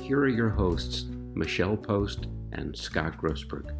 [0.00, 1.04] here are your hosts,
[1.34, 3.70] Michelle Post and Scott Grossberg.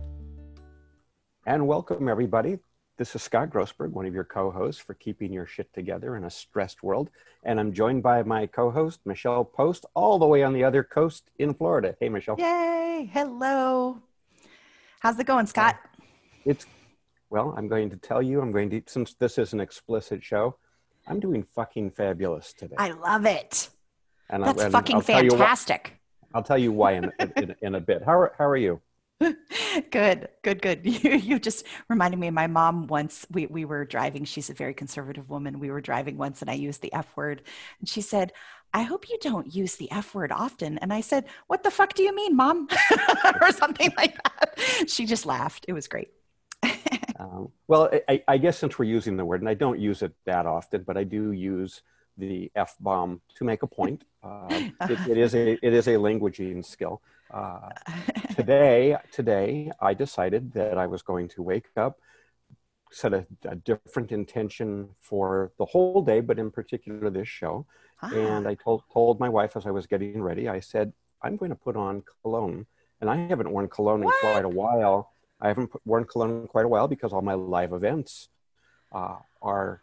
[1.47, 2.59] And welcome, everybody.
[2.99, 6.25] This is Scott Grossberg, one of your co hosts for Keeping Your Shit Together in
[6.25, 7.11] a Stressed World.
[7.45, 10.85] And I'm joined by my co host, Michelle Post, all the way on the other
[10.85, 11.97] coast in Florida.
[11.99, 12.37] Hey, Michelle.
[12.39, 13.11] Yay.
[13.13, 13.99] Hello.
[15.01, 15.77] How's it going, Scott?
[15.83, 16.03] Uh,
[16.45, 16.67] it's,
[17.31, 20.57] well, I'm going to tell you, I'm going to, since this is an explicit show,
[21.09, 22.77] I'm doing fucking fabulous today.
[22.79, 23.71] I love it.
[24.29, 26.00] And That's and fucking I'll tell you why- fantastic.
[26.35, 28.03] I'll tell you why in, in, in a bit.
[28.05, 28.81] How are, how are you?
[29.91, 30.81] good, good, good.
[30.85, 33.27] You, you just reminded me of my mom once.
[33.31, 34.25] We, we were driving.
[34.25, 35.61] She's a very conservative woman.
[35.61, 37.43] We were driving once and I used the F word.
[37.81, 38.33] And she said,
[38.73, 40.79] I hope you don't use the F word often.
[40.79, 42.69] And I said, What the fuck do you mean, mom?
[43.41, 44.89] or something like that.
[44.89, 45.65] She just laughed.
[45.69, 46.11] It was great.
[47.19, 50.15] Um, well, I, I guess since we're using the word, and I don't use it
[50.25, 51.83] that often, but I do use
[52.21, 54.05] the f bomb to make a point.
[54.23, 57.01] Uh, it, it is a it is a languaging skill.
[57.33, 57.71] Uh,
[58.37, 61.99] today, today, I decided that I was going to wake up,
[62.91, 67.65] set a, a different intention for the whole day, but in particular this show.
[68.03, 71.51] And I told told my wife as I was getting ready, I said, I'm going
[71.51, 72.67] to put on cologne,
[73.01, 75.13] and I haven't worn cologne in quite a while.
[75.41, 78.29] I haven't put, worn cologne in quite a while because all my live events
[78.93, 79.83] uh, are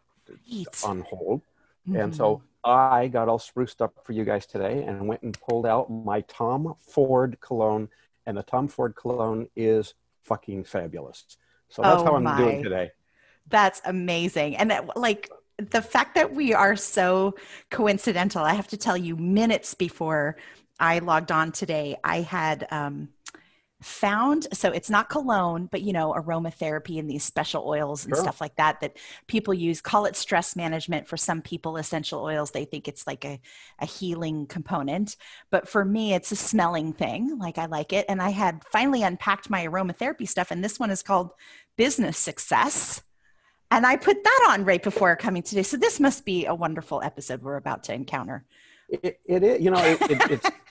[0.50, 0.68] Neat.
[0.84, 1.42] on hold.
[1.94, 2.16] And Mhm.
[2.16, 5.90] so I got all spruced up for you guys today and went and pulled out
[5.92, 7.90] my Tom Ford cologne.
[8.26, 9.94] And the Tom Ford cologne is
[10.24, 11.26] fucking fabulous.
[11.70, 12.36] So that's Oh how I'm my.
[12.36, 12.92] doing today.
[13.50, 14.58] That's amazing.
[14.58, 17.36] And that, like the fact that we are so
[17.72, 20.38] coincidental, I have to tell you, minutes before
[20.80, 23.10] I logged on today, I had um,
[23.82, 28.24] found so it's not cologne, but you know, aromatherapy and these special oils and Sure.
[28.24, 29.82] stuff like that that people use.
[29.82, 32.52] Call it stress management for some people, essential oils.
[32.52, 33.40] They think it's like a,
[33.80, 35.16] a healing component.
[35.52, 37.38] But for me, it's a smelling thing.
[37.38, 38.06] Like I like it.
[38.10, 41.32] And I had finally unpacked my aromatherapy stuff, and this one is called
[41.78, 43.02] Business Success.
[43.70, 45.64] And I put that on right before coming today.
[45.64, 48.46] So this must be a wonderful episode we're about to encounter.
[48.90, 50.50] It, it is, you know, it, it, it's,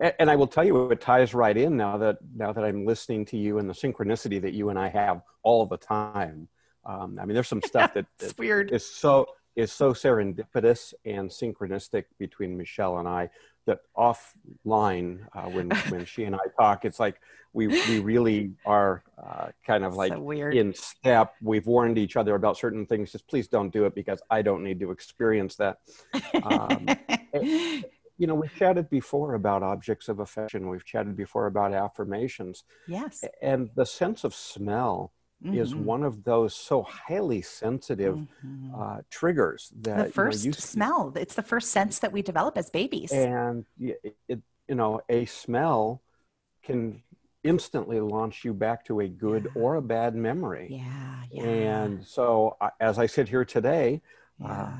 [0.00, 3.24] and I will tell you, it ties right in now that now that I'm listening
[3.26, 6.48] to you and the synchronicity that you and I have all the time.
[6.84, 8.70] Um, I mean, there's some stuff that, It's that weird.
[8.72, 9.26] is so
[9.56, 13.28] is so serendipitous and synchronistic between Michelle and I
[13.66, 17.20] that offline uh, when when she and I talk, it's like
[17.52, 21.34] we we really are uh, kind of like so in step.
[21.42, 23.12] We've warned each other about certain things.
[23.12, 25.78] Just please don't do it because I don't need to experience that.
[26.42, 26.86] Um,
[28.18, 30.68] you know, we've chatted before about objects of affection.
[30.68, 33.24] We've chatted before about affirmations, yes.
[33.40, 35.12] and the sense of smell
[35.44, 35.84] is Mhm.
[35.84, 38.74] one of those so highly sensitive Mhm.
[38.76, 41.12] uh, triggers that you the first you- smell.
[41.16, 43.12] It's the first sense that we develop as babies.
[43.12, 43.94] and y-
[44.26, 46.02] it, you know a smell
[46.62, 47.02] can
[47.44, 49.62] instantly launch you back to a good Yeah.
[49.62, 51.22] or a bad memory yeah.
[51.30, 51.44] Yeah.
[51.84, 54.02] and so I- as i sit here today
[54.44, 54.72] uh,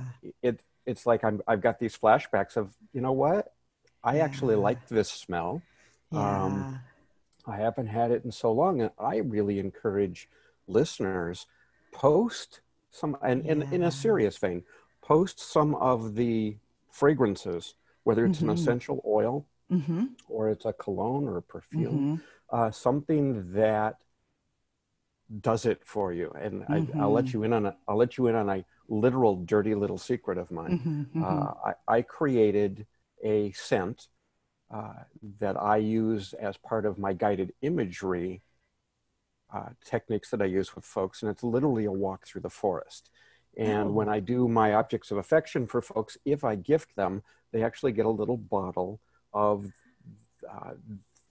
[0.42, 3.52] it it's like I'm, i've got these flashbacks of you know what
[4.04, 4.62] i actually Yeah.
[4.62, 5.62] like this smell
[6.10, 6.44] yeah.
[6.46, 6.66] um,
[7.46, 10.28] i haven't had it in so long and i really encourage
[10.66, 11.46] listeners
[11.92, 12.60] post
[12.90, 14.62] some and in, in a serious vein
[15.02, 16.56] post some of the
[16.90, 18.48] fragrances whether it's Mhm.
[18.48, 22.16] an essential oil hmm or it's a cologne or a perfume, hmm
[22.52, 23.96] uh, something that
[25.40, 26.30] does it for you.
[26.40, 27.34] And I, I'll let Mhm.
[27.34, 30.50] you in on a, I'll let you in on a literal dirty little secret of
[30.50, 31.04] mine.
[31.12, 32.86] hmm Uh, I, I created
[33.24, 34.08] a scent
[34.70, 35.04] uh,
[35.40, 38.42] that I use as part of my guided imagery
[39.52, 43.10] uh, techniques that I use with folks, and it's literally a walk through the forest.
[43.56, 43.92] And Oh.
[43.92, 47.92] when I do my objects of affection for folks, if I gift them, they actually
[47.92, 49.00] get a little bottle
[49.32, 49.72] of
[50.48, 50.74] uh,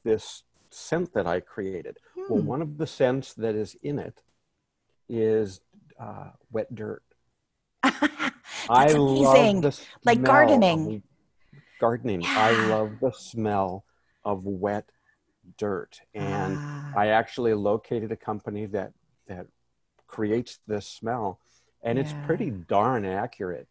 [0.03, 1.97] this scent that I created.
[2.15, 2.47] Well, Hmm.
[2.47, 4.23] one of the scents that is in it
[5.07, 5.61] is
[5.99, 7.03] uh, wet dirt.
[8.69, 9.55] I amazing.
[9.55, 10.95] love the Like smell gardening.
[10.95, 12.21] of- gardening.
[12.35, 13.85] I love the smell
[14.23, 14.89] of wet
[15.57, 18.93] dirt, and Ah, I actually located a company that
[19.27, 19.47] that
[20.07, 21.39] creates this smell,
[21.83, 23.67] and it's pretty darn accurate.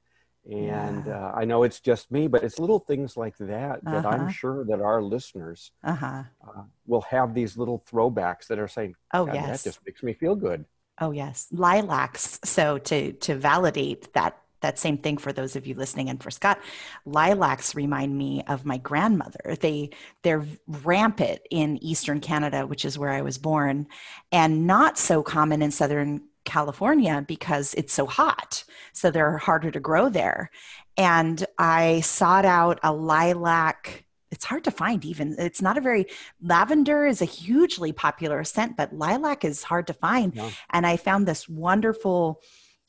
[0.49, 1.19] And Yeah.
[1.19, 4.29] uh, I know it's just me, but it's little things like that that I'm Uh-huh.
[4.29, 6.23] sure that our listeners Uh-huh.
[6.47, 9.63] uh, will have these little throwbacks that are saying, Oh yes.
[9.65, 10.65] that just makes me feel good.
[11.01, 12.41] Oh yes, lilacs.
[12.45, 16.31] So to to validate that that same thing for those of you listening and for
[16.31, 16.59] Scott,
[17.05, 19.57] lilacs remind me of my grandmother.
[19.61, 19.91] They
[20.23, 23.87] they're rampant in eastern Canada, which is where I was born,
[24.33, 28.65] and not so common in southern California because it's so hot.
[28.95, 30.51] So they're harder to grow there.
[30.97, 36.07] And I sought out a lilac it's hard to find even it's not a very
[36.41, 40.51] lavender is a hugely popular scent but lilac is hard to find Yeah.
[40.71, 42.41] and i found this wonderful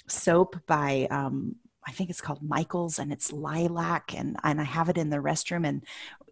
[0.07, 1.55] soap by um,
[1.87, 5.17] i think it's called michael's and it's lilac and, and i have it in the
[5.17, 5.83] restroom and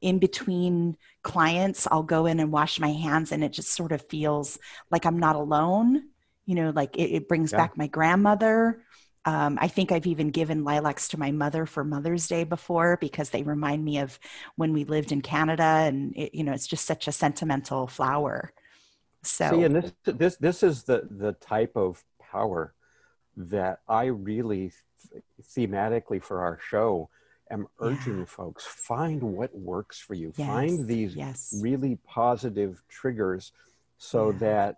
[0.02, 4.02] in between clients i'll go in and wash my hands and it just sort of
[4.10, 4.60] feels
[4.92, 6.04] like i'm not alone
[6.46, 7.58] you know like it, it brings Yeah.
[7.60, 8.82] back my grandmother
[9.26, 13.32] um, I think I've even given lilacs to my mother for Mother's Day before because
[13.32, 14.20] they remind me of
[14.56, 18.54] when we lived in Canada, and it, you know, it's just such a sentimental flower.
[19.24, 22.74] So, See, and this this this is the the type of power
[23.36, 24.72] that I really
[25.12, 27.10] th- thematically for our show
[27.50, 28.26] am urging Yeah.
[28.26, 30.34] folks find what works for you.
[30.36, 33.52] Yes, Find these yes, really positive triggers
[33.98, 34.38] so Yeah.
[34.40, 34.76] that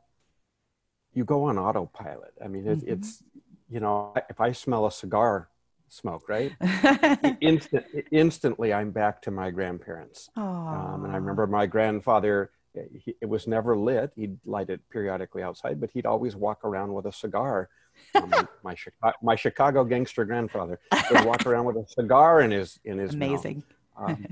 [1.13, 2.33] you go on autopilot.
[2.43, 2.87] I mean, it, Mhm.
[2.93, 3.23] it's
[3.69, 5.49] you know, if I smell a cigar
[5.89, 6.51] smoke, right?
[7.41, 10.29] Instant, instantly, I'm back to my grandparents.
[10.71, 14.11] Um, and I remember my grandfather, he, it was never lit.
[14.15, 17.69] He'd light it periodically outside, but he'd always walk around with a cigar.
[18.15, 20.79] Um, my, Chicago, my Chicago gangster grandfather
[21.09, 23.45] would walk around with a cigar in his in his mouth.
[23.45, 23.63] amazing.
[23.97, 24.27] Um,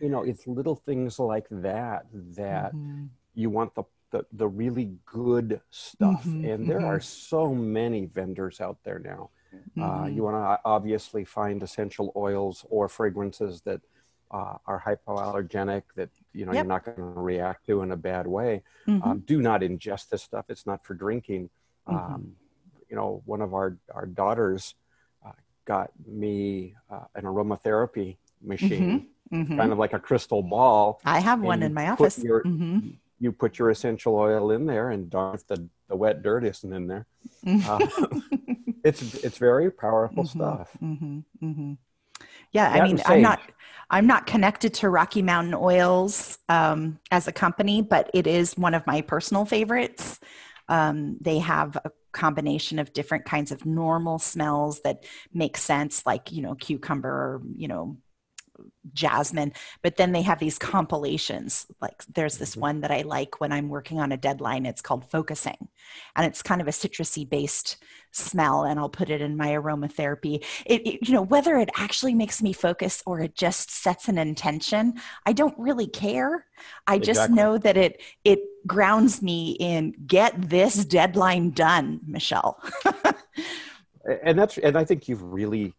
[0.00, 3.08] you know, it's little things like that that Mhm.
[3.34, 6.24] you want the the, the really good stuff.
[6.24, 6.86] Mhm, and there mhm.
[6.86, 9.30] are so many vendors out there now.
[9.80, 13.80] Uh, you want to obviously find essential oils or fragrances that
[14.30, 16.64] uh, are hypoallergenic that you know Yep.
[16.64, 18.62] you're not going to react to in a bad way.
[18.86, 19.04] Mhm.
[19.06, 21.48] Um, do not ingest this stuff; it's not for drinking.
[21.88, 21.94] Mhm.
[22.14, 22.36] Um,
[22.90, 24.74] you know, one of our our daughters
[25.24, 25.32] uh,
[25.64, 29.56] got me uh, an aromatherapy machine, Mhm.
[29.56, 31.00] kind of like a crystal ball.
[31.04, 32.18] I have one in my office.
[32.18, 32.98] your- Mhm.
[33.18, 36.72] You put your essential oil in there, and darn if the the wet dirt isn't
[36.72, 37.06] in there.
[37.64, 37.80] Uh,
[38.84, 40.30] it's it's very powerful Mhm.
[40.30, 40.70] stuff.
[40.80, 41.72] hmm hmm
[42.52, 43.40] Yeah, That I mean, I'm not.
[43.90, 48.74] I'm not connected to Rocky Mountain Oils um, as a company, but it is one
[48.74, 50.18] of my personal favorites.
[50.68, 56.32] Um, they have a combination of different kinds of normal smells that make sense, like
[56.32, 57.98] you know, cucumber, or, you know,
[58.92, 59.52] jasmine.
[59.82, 61.66] But then they have these compilations.
[61.80, 62.60] Like there's this Mhm.
[62.60, 64.66] one that I like when I'm working on a deadline.
[64.66, 65.68] It's called Focusing,
[66.14, 67.76] and it's kind of a citrusy based
[68.12, 70.42] smell and I'll put it in my aromatherapy.
[70.64, 74.16] It, it- you know whether it actually makes me focus or it just sets an
[74.18, 74.94] intention,
[75.26, 76.46] I don't really care.
[76.86, 82.62] I just know that it it grounds me in get this deadline done, Michelle.
[84.22, 85.74] And that's and I think you've really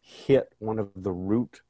[0.00, 1.60] hit one of the root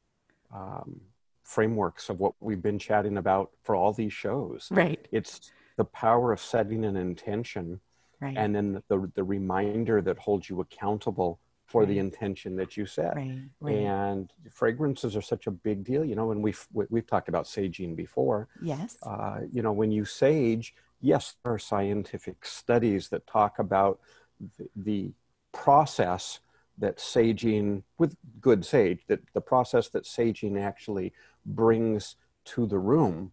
[0.55, 1.01] um,
[1.43, 4.69] frameworks of what we've been chatting about for all these shows.
[4.71, 5.07] right.
[5.11, 7.81] It's the power of setting an intention,
[8.21, 8.37] Right.
[8.37, 13.15] and then the the reminder that holds you accountable for the intention that you set.
[13.17, 13.41] right.
[13.61, 13.77] Right.
[13.77, 16.31] And fragrances are such a big deal, you know.
[16.33, 18.49] And we've we- we've talked about saging before.
[18.61, 18.99] yes.
[19.05, 24.01] uh, you know, when you sage, yes, there are scientific studies that talk about
[24.59, 25.13] the, the
[25.53, 26.41] process
[26.81, 31.13] that saging, with good sage, that the process that saging actually
[31.47, 33.33] brings to the room.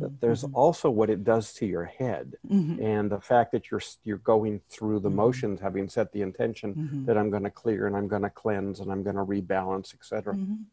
[0.00, 3.52] But Mhm, there's mhm, also what it does to your head, mhm, and the fact
[3.52, 5.10] that you're you're going through the Mhm.
[5.10, 7.06] motions, having set the intention mhm.
[7.06, 9.94] that I'm going to clear and I'm going to cleanse and I'm going to rebalance,
[9.94, 10.36] etc.
[10.36, 10.66] Mhm.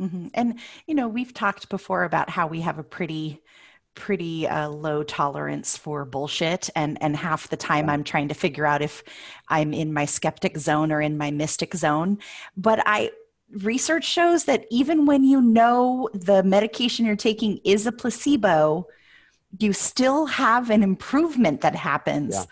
[0.00, 0.30] Mhm.
[0.34, 3.42] And you know, we've talked before about how we have a pretty
[3.94, 8.64] pretty uh, low tolerance for bullshit and and half the time i'm trying to figure
[8.64, 9.02] out if
[9.48, 12.18] i'm in my skeptic zone or in my mystic zone.
[12.56, 13.10] But i
[13.62, 18.86] research shows that even when you know the medication you're taking is a placebo
[19.58, 22.34] you still have an improvement that happens.
[22.34, 22.44] Yeah.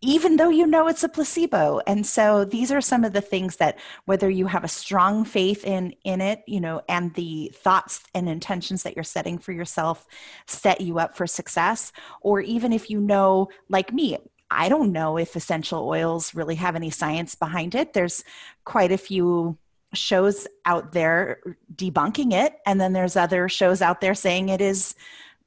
[0.00, 1.80] Even though you know it's a placebo.
[1.86, 5.64] And so these are some of the things that whether you have a strong faith
[5.64, 10.06] in in it you know and the thoughts and intentions that you're setting for yourself
[10.46, 14.16] set you up for success or even if you know like me
[14.50, 17.92] i don't know if essential oils really have any science behind it.
[17.92, 18.24] There's
[18.64, 19.58] quite a few
[19.94, 21.40] shows out there
[21.74, 22.58] debunking it.
[22.66, 24.94] And then there's other shows out there saying it is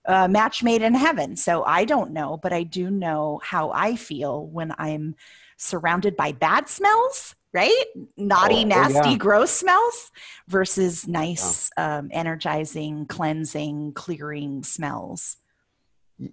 [0.05, 1.35] a match made in heaven.
[1.35, 5.15] So I don't know, but I do know how I feel when I'm
[5.57, 7.85] surrounded by bad smells right?
[8.17, 9.17] Naughty, Oh, oh, nasty, yeah.
[9.17, 10.11] gross smells
[10.47, 15.37] versus nice, um, energizing, cleansing, clearing smells.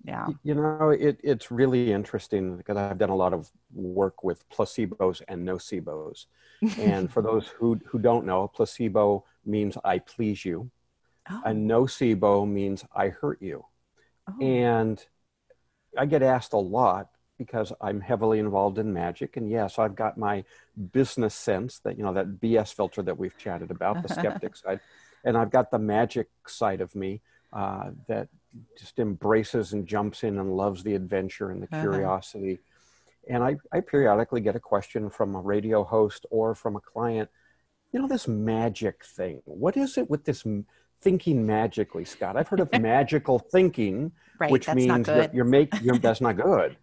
[0.05, 0.29] Yeah.
[0.43, 5.23] You know, it, it's really interesting because I've done a lot of work with placebos
[5.29, 6.27] and nocebos.
[6.79, 10.71] And for those who, who don't know, a placebo means I please you.
[11.31, 13.65] Oh, A nocebo means I hurt you.
[14.29, 14.45] oh.
[14.45, 15.05] And
[15.97, 17.09] I get asked a lot
[17.39, 19.37] because I'm heavily involved in magic.
[19.37, 20.45] And yes, I've got my
[20.93, 24.81] business sense that, you know, that BS filter that we've chatted about, the skeptic side.
[25.25, 27.21] And I've got the magic side of me
[27.53, 28.29] uh, that
[28.79, 31.81] just embraces and jumps in and loves the adventure and the Uh-huh.
[31.81, 32.59] curiosity.
[33.31, 37.29] And I, I periodically get a question from a radio host or from a client,
[37.93, 39.43] you know, this magic thing.
[39.45, 40.45] What is it with this
[41.01, 42.37] thinking magically, Scott?
[42.37, 44.51] I've heard of magical thinking, right.
[44.51, 46.77] which means that you're make you're, that's not good,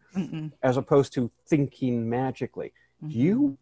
[0.64, 2.74] as opposed to thinking magically.
[3.04, 3.12] Mhm.
[3.14, 3.58] You,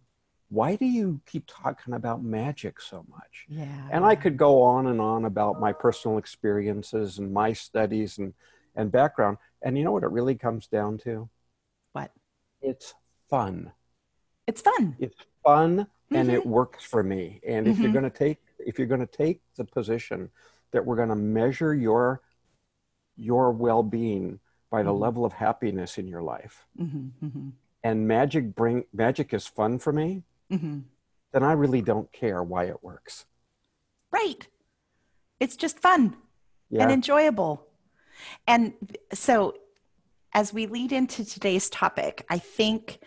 [0.49, 3.45] why do you keep talking about magic so much?
[3.47, 3.87] Yeah.
[3.91, 8.33] And I could go on and on about my personal experiences and my studies and
[8.75, 9.37] and background.
[9.61, 11.29] And you know what it really comes down to?
[11.93, 12.11] What?
[12.61, 12.93] It's
[13.29, 13.71] fun.
[14.47, 14.95] It's fun.
[14.99, 16.33] It's fun and Mhm.
[16.33, 17.39] it works for me.
[17.47, 17.93] And if you're Mhm.
[17.93, 20.29] going to take if you're going to take the position
[20.71, 22.21] that we're going to measure your
[23.15, 24.39] your well-being
[24.71, 24.99] by the Mhm.
[24.99, 27.49] level of happiness in your life hmm hmm
[27.83, 30.79] and magic bring magic is fun for me hmm
[31.31, 33.25] then i really don't care why it works
[34.11, 34.47] Right.
[35.39, 36.15] It's just fun.
[36.69, 37.65] yeah and enjoyable.
[38.47, 38.73] And
[39.11, 39.55] so
[40.33, 42.99] as we lead into today's topic, I think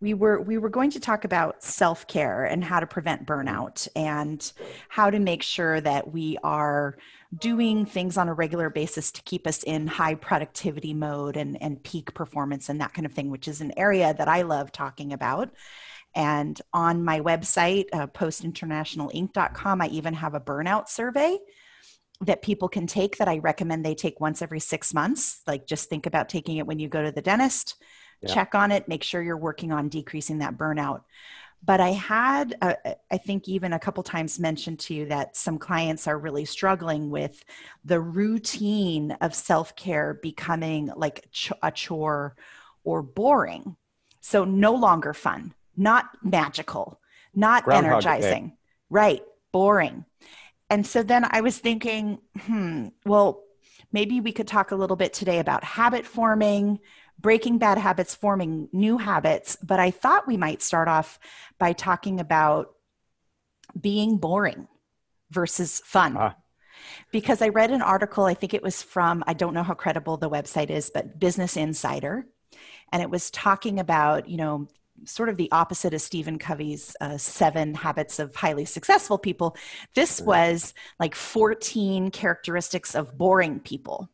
[0.00, 4.52] we were we were going to talk about self-care and how to prevent burnout and
[4.88, 6.96] how to make sure that we are
[7.36, 11.82] doing things on a regular basis to keep us in high productivity mode and, and
[11.82, 15.12] peak performance and that kind of thing, which is an area that I love talking
[15.12, 15.50] about.
[16.14, 21.38] And on my website, uh, postinternationalinc.com, I even have a burnout survey
[22.22, 25.42] that people can take that I recommend they take once every six months.
[25.46, 27.76] Like just think about taking it when you go to the dentist,
[28.20, 28.34] Yeah.
[28.34, 31.02] check on it, make sure you're working on decreasing that burnout.
[31.64, 32.74] But I had, uh,
[33.10, 37.10] I think, even a couple times mentioned to you that some clients are really struggling
[37.10, 37.44] with
[37.84, 41.28] the routine of self care becoming like
[41.62, 42.36] a chore
[42.84, 43.76] or boring.
[44.20, 47.00] So no longer fun, not magical,
[47.34, 48.10] not Groundhog Day.
[48.10, 48.56] energizing,
[48.88, 49.22] right?
[49.52, 50.04] Boring.
[50.70, 53.42] And so then I was thinking, hmm, well,
[53.92, 56.78] maybe we could talk a little bit today about habit forming,
[57.18, 59.56] breaking bad habits, forming new habits.
[59.62, 61.18] But I thought we might start off
[61.58, 62.74] by talking about
[63.78, 64.68] being boring
[65.30, 66.16] versus fun.
[66.16, 66.36] Ah.
[67.10, 70.16] Because I read an article, I think it was from, I don't know how credible
[70.16, 72.26] the website is, but Business Insider.
[72.92, 74.68] And it was talking about, you know,
[75.04, 79.56] sort of the opposite of Stephen Covey's uh, seven habits of highly successful people.
[79.94, 84.08] This was like 14 characteristics of boring people,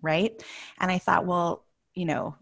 [0.00, 0.42] right?
[0.80, 2.36] And I thought, well, you know,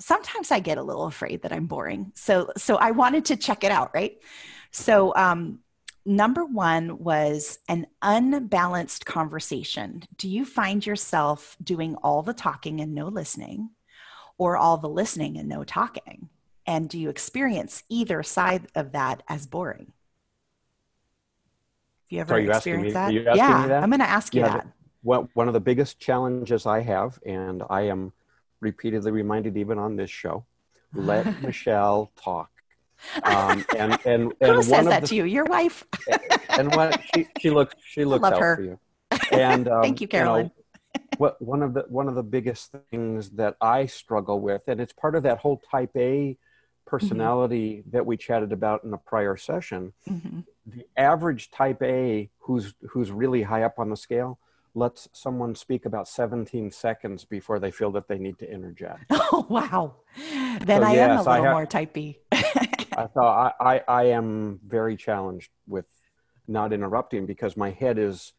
[0.00, 2.12] sometimes I get a little afraid that I'm boring.
[2.14, 4.16] So, so I wanted to check it out, right?
[4.72, 5.60] So, um,
[6.06, 10.02] number one was an unbalanced conversation.
[10.18, 13.70] Do you find yourself doing all the talking and no listening,
[14.38, 16.28] or all the listening and no talking?
[16.66, 19.92] And do you experience either side of that as boring?
[22.04, 23.36] Have you ever are you asking me- experienced that?
[23.36, 23.82] yeah, me that?
[23.82, 24.66] I'm going to ask you Yeah, that.
[25.02, 28.12] Well, one of the biggest challenges I have, and I am
[28.64, 30.44] repeatedly reminded even on this show,
[30.94, 32.50] let Michelle talk.
[33.22, 35.24] Um, and and and Who says that the, to you?
[35.24, 35.84] Your wife?
[36.48, 38.56] and what she she looks she looks out her.
[38.56, 38.78] for you.
[39.30, 40.50] And um, Thank you, know, Carolyn.
[41.18, 44.92] what one of the one of the biggest things that I struggle with, and it's
[44.92, 46.36] part of that whole Type A
[46.86, 49.92] personality that we chatted about in a prior session.
[50.08, 50.44] Mhm.
[50.66, 54.38] The average Type A, who's who's really high up on the scale,
[54.74, 59.04] lets someone speak about 17 seconds before they feel that they need to interject.
[59.10, 59.96] Oh wow!
[60.60, 62.18] Then So, I am a little have- more type B.
[62.32, 65.86] I thought I, I, I am very challenged with
[66.46, 68.32] not interrupting because my head is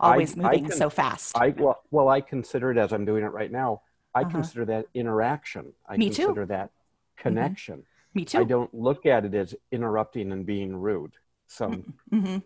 [0.00, 1.36] Always I moving can- so fast.
[1.38, 3.82] I well, well I consider it as I'm doing it right now.
[4.14, 4.30] I Uh-huh.
[4.30, 5.72] consider that interaction.
[5.88, 6.26] I Me too.
[6.26, 6.70] consider that
[7.16, 7.84] connection.
[8.14, 8.38] Me too.
[8.40, 11.12] I don't look at it as interrupting and being rude.
[11.46, 12.38] So hmm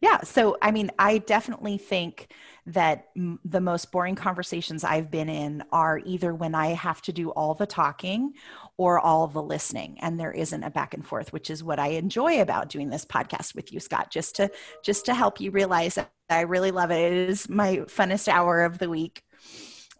[0.00, 0.20] Yeah.
[0.22, 2.32] So, I mean, I definitely think
[2.66, 7.12] that m- the most boring conversations I've been in are either when I have to
[7.12, 8.34] do all the talking
[8.76, 11.88] or all the listening, and there isn't a back and forth, which is what I
[11.88, 14.10] enjoy about doing this podcast with you, Scott.
[14.10, 14.50] Just to
[14.84, 17.12] just to help you realize that I really love it.
[17.12, 19.22] It is my funnest hour of the week.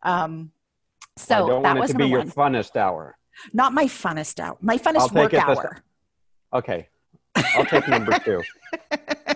[0.02, 0.50] Um,
[1.16, 2.30] so I don't that want it was to be your one.
[2.30, 3.16] funnest hour.
[3.52, 4.56] Not my funnest hour.
[4.60, 5.78] My funnest work this- hour.
[6.52, 6.88] Okay.
[7.54, 8.42] I'll take number two.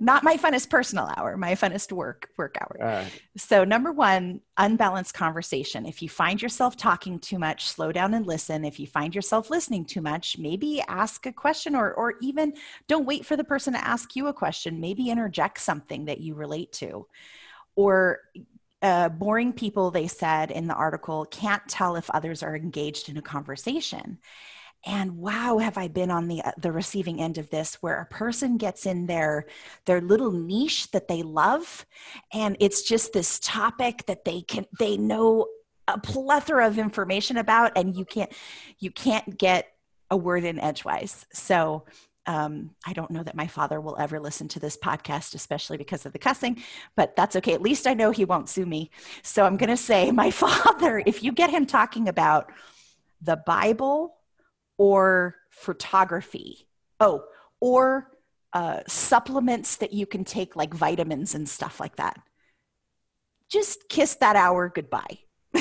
[0.00, 2.76] Not my funnest personal hour, my funnest work work hour.
[2.80, 3.04] Uh,
[3.36, 5.86] So number 1, unbalanced conversation.
[5.86, 8.64] If you find yourself talking too much, slow down and listen.
[8.64, 12.54] If you find yourself listening too much, maybe ask a question or or even
[12.88, 14.80] don't wait for the person to ask you a question.
[14.80, 17.06] Maybe interject something that you relate to.
[17.76, 18.20] Or
[18.82, 23.16] uh, boring people, they said in the article, can't tell if others are engaged in
[23.16, 24.18] a conversation.
[24.86, 28.06] And wow, have I been on the uh, the receiving end of this, where a
[28.06, 29.46] person gets in their
[29.86, 31.84] their little niche that they love,
[32.32, 35.46] and it's just this topic that they can they know
[35.88, 38.32] a plethora of information about, and you can't
[38.78, 39.66] you can't get
[40.10, 41.26] a word in edgewise.
[41.32, 41.84] So
[42.28, 46.04] um, I don't know that my father will ever listen to this podcast, especially because
[46.04, 46.62] of the cussing,
[46.94, 47.54] but that's okay.
[47.54, 48.90] At least I know he won't sue me.
[49.22, 52.52] So I'm going to say, my father, if you get him talking about
[53.22, 54.17] the Bible
[54.78, 56.66] or photography,
[57.00, 57.24] oh,
[57.60, 58.10] or
[58.54, 62.18] uh, supplements that you can take, like vitamins and stuff like that,
[63.50, 65.18] just kiss that hour goodbye.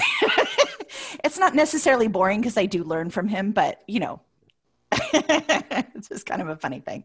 [1.23, 4.21] it's not necessarily boring because I do learn from him, but you know,
[4.91, 7.03] it's just kind of a funny thing.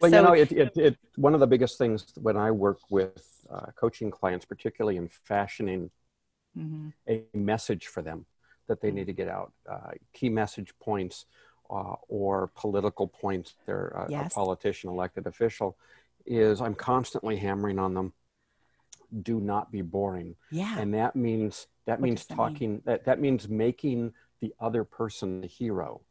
[0.00, 2.78] Well, So- you know, it, it, it, one of the biggest things when I work
[2.90, 5.90] with uh, coaching clients, particularly in fashioning
[6.58, 6.92] Mhm.
[7.08, 8.26] a message for them
[8.70, 11.26] that they need to get out, uh, key message points
[11.70, 15.76] uh, or political points, they're a, a politician, elected official,
[16.24, 18.12] is I'm constantly hammering on them.
[19.22, 20.76] Do not be boring, Yeah.
[20.78, 22.36] and that means that What means that mean?
[22.38, 22.82] talking.
[22.84, 26.02] That that means making the other person the hero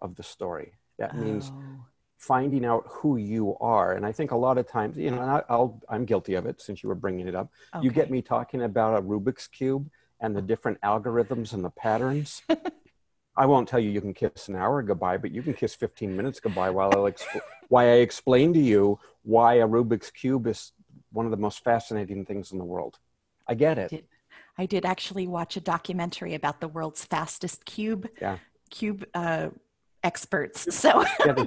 [0.00, 0.72] of the story.
[0.98, 1.84] That means Oh,
[2.16, 5.42] finding out who you are and i think a lot of times you know I,
[5.50, 7.50] i'll i'm guilty of it since you were bringing it up
[7.82, 12.42] you get me talking about a rubik's cube and the different algorithms and the patterns
[13.36, 16.16] i won't tell you you can kiss an hour goodbye but you can kiss 15
[16.16, 20.72] minutes goodbye while i exp- why i explain to you why a rubik's cube is
[21.12, 22.98] one of the most fascinating things in the world
[23.46, 24.04] i get it Did-
[24.58, 28.38] I did actually watch a documentary about the world's fastest cube Yeah.
[28.70, 29.48] cube uh,
[30.02, 30.74] experts.
[30.74, 31.44] So Yeah,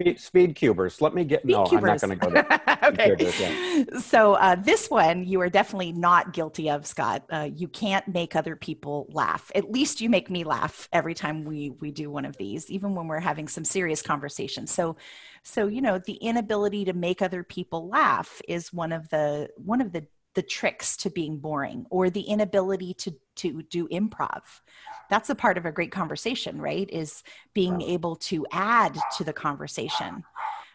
[0.00, 2.46] speed, speed cubers let me get no i'm not going to go there
[2.84, 3.16] okay.
[3.16, 7.24] cubers, So uh, this one you are definitely not guilty of, Scott.
[7.30, 9.50] Uh, you can't make other people laugh.
[9.54, 12.94] At least you make me laugh every time we we do one of these, even
[12.94, 14.70] when we're having some serious conversations.
[14.70, 14.96] So,
[15.42, 19.80] so you know, the inability to make other people laugh is one of the one
[19.80, 20.06] of the
[20.38, 24.42] the tricks to being boring, or the inability to to do improv.
[25.10, 26.88] That's a part of a great conversation, right?
[26.92, 27.24] Is
[27.54, 30.22] being able to add to the conversation.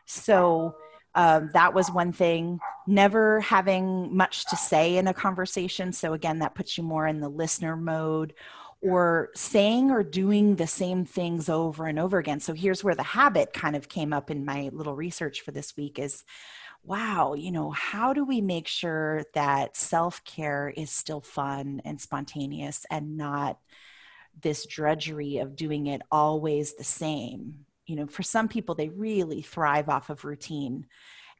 [0.05, 0.75] So
[1.15, 2.59] um, that was one thing.
[2.87, 5.93] Never having much to say in a conversation.
[5.93, 8.33] So, again, that puts you more in the listener mode
[8.81, 12.41] or saying or doing the same things over and over again.
[12.41, 15.77] So, here's where the habit kind of came up in my little research for this
[15.77, 16.25] week is
[16.83, 21.99] wow, you know, how do we make sure that self care is still fun and
[21.99, 23.59] spontaneous and not
[24.41, 27.65] this drudgery of doing it always the same?
[27.85, 30.87] You know, for some people, they really thrive off of routine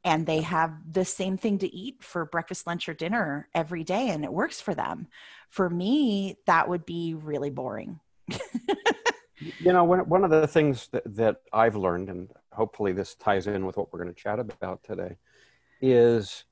[0.06, 4.10] and they have the same thing to eat for breakfast, lunch, or dinner every day,
[4.10, 5.08] and it works for them.
[5.49, 8.01] For me, that would be really boring.
[9.60, 13.47] You know, one, one of the things that, that I've learned, and hopefully this ties
[13.47, 15.17] in with what we're going to chat about today,
[15.84, 16.46] is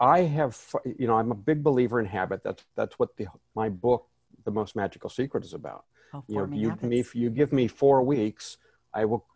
[0.00, 2.42] I have, you know, I'm a big believer in habit.
[2.42, 4.06] That's that's what the my book,
[4.44, 5.84] The Most Magical Secret, is about.
[6.14, 8.56] Oh, You know, you me you give me four weeks,
[8.94, 9.26] I will,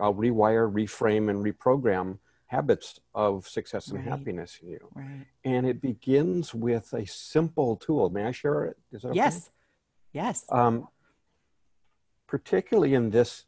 [0.00, 4.08] I'll rewire, reframe, and reprogram habits of success and Right.
[4.08, 4.88] happiness in you.
[4.94, 5.26] right.
[5.44, 8.10] And it begins with a simple tool.
[8.10, 8.76] May I share it?
[8.92, 9.16] Is that okay?
[9.16, 9.50] Yes.
[10.12, 10.44] Yes.
[10.50, 10.88] um,
[12.26, 13.46] particularly in this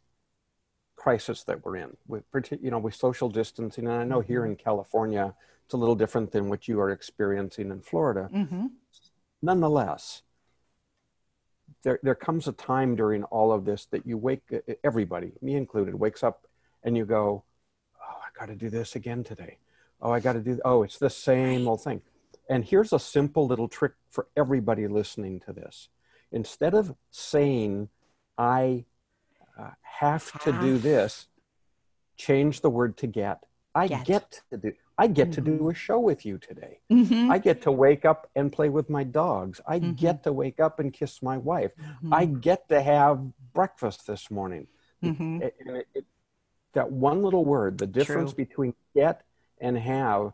[1.04, 2.24] crisis that we're in with
[2.62, 3.86] you know with social distancing.
[3.86, 7.70] And i know here in california it's a little different than what you are experiencing
[7.70, 8.30] in florida.
[8.32, 8.66] Hmm
[9.42, 10.22] nonetheless
[11.82, 14.44] there, there comes a time during all of this that you wake
[14.82, 16.46] everybody me included wakes up
[16.82, 17.44] and you go
[18.02, 19.58] oh i got to do this again today.
[20.00, 22.00] Oh i got to do oh it's the same old thing.
[22.48, 25.90] And here's a simple little trick for everybody listening to this.
[26.32, 27.90] Instead of saying
[28.38, 28.86] i
[29.58, 31.26] uh, have to do this
[32.16, 34.04] change the word to get i Get.
[34.06, 37.62] get, to do i get to do a show with you today hmm I get
[37.62, 39.60] to wake up and play with my dogs.
[39.66, 39.96] I Mhm.
[39.96, 41.72] get to wake up and kiss my wife.
[41.76, 42.12] Mm-hmm.
[42.14, 43.16] I get to have
[43.54, 44.68] breakfast this morning.
[45.02, 46.06] It- it- it-
[46.74, 48.44] that one little word, the difference True.
[48.44, 49.22] between get
[49.60, 50.32] and have,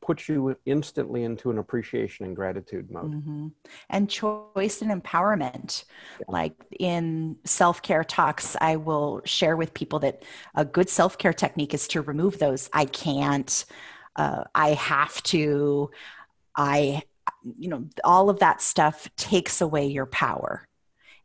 [0.00, 3.12] puts you instantly into an appreciation and gratitude mode.
[3.12, 3.48] Mm-hmm.
[3.90, 5.84] And choice and empowerment.
[6.20, 6.24] Yeah.
[6.28, 10.22] Like in self care talks, I will share with people that
[10.54, 13.64] a good self care technique is to remove those I can't,
[14.16, 15.90] uh, I have to,
[16.56, 17.02] I,
[17.58, 20.68] you know, all of that stuff takes away your power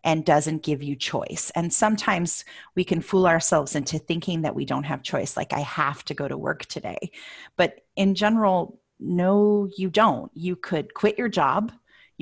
[0.04, 1.52] and doesn't give you choice.
[1.56, 2.44] And sometimes
[2.76, 6.14] we can fool ourselves into thinking that we don't have choice, like I have to
[6.14, 7.12] go to work today.
[7.56, 10.32] But in general, no, you don't.
[10.34, 11.72] You could quit your job.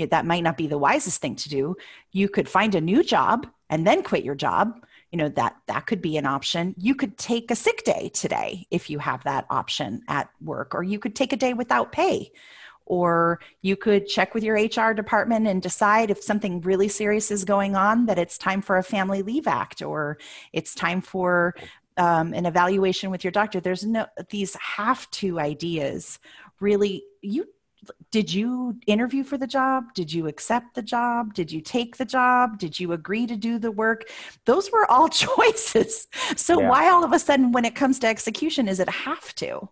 [0.09, 1.75] That might not be the wisest thing to do.
[2.11, 4.83] You could find a new job and then quit your job.
[5.11, 6.73] You know that that could be an option.
[6.77, 10.81] You could take a sick day today if you have that option at work, or
[10.81, 12.31] you could take a day without pay
[12.85, 17.45] or you could check with your HR department and decide if something really serious is
[17.45, 20.17] going on that it's time for a family leave act or
[20.51, 21.55] it's time for
[21.97, 23.59] um, an evaluation with your doctor.
[23.59, 26.19] There's no these have to ideas.
[26.59, 27.47] Really, you
[28.11, 29.93] did you interview for the job?
[29.95, 31.33] Did you accept the job?
[31.33, 32.59] Did you take the job?
[32.59, 34.09] Did you agree to do the work?
[34.45, 36.07] Those were all choices.
[36.35, 36.69] So yeah.
[36.69, 39.69] why all of a sudden, when it comes to execution, is it have to?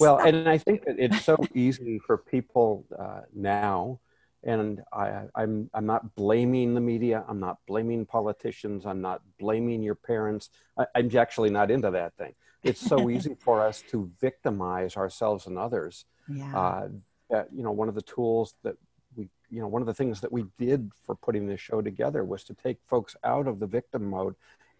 [0.00, 3.98] well and i think that it's so easy for people uh, now
[4.44, 9.82] and I, I'm, I'm not blaming the media i'm not blaming politicians i'm not blaming
[9.82, 14.10] your parents I, i'm actually not into that thing it's so easy for us to
[14.20, 16.56] victimize ourselves and others yeah.
[16.56, 16.88] uh,
[17.30, 18.76] that, you know one of the tools that
[19.16, 22.24] we you know one of the things that we did for putting this show together
[22.24, 24.34] was to take folks out of the victim mode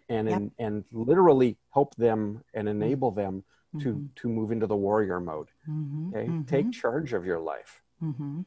[0.09, 0.37] and yep.
[0.37, 3.43] and, and literally help them and enable them
[3.81, 4.07] to mm-hmm.
[4.15, 6.09] to move into the warrior mode mm-hmm.
[6.09, 6.43] okay mm-hmm.
[6.43, 8.43] take charge of your life mm-hmm.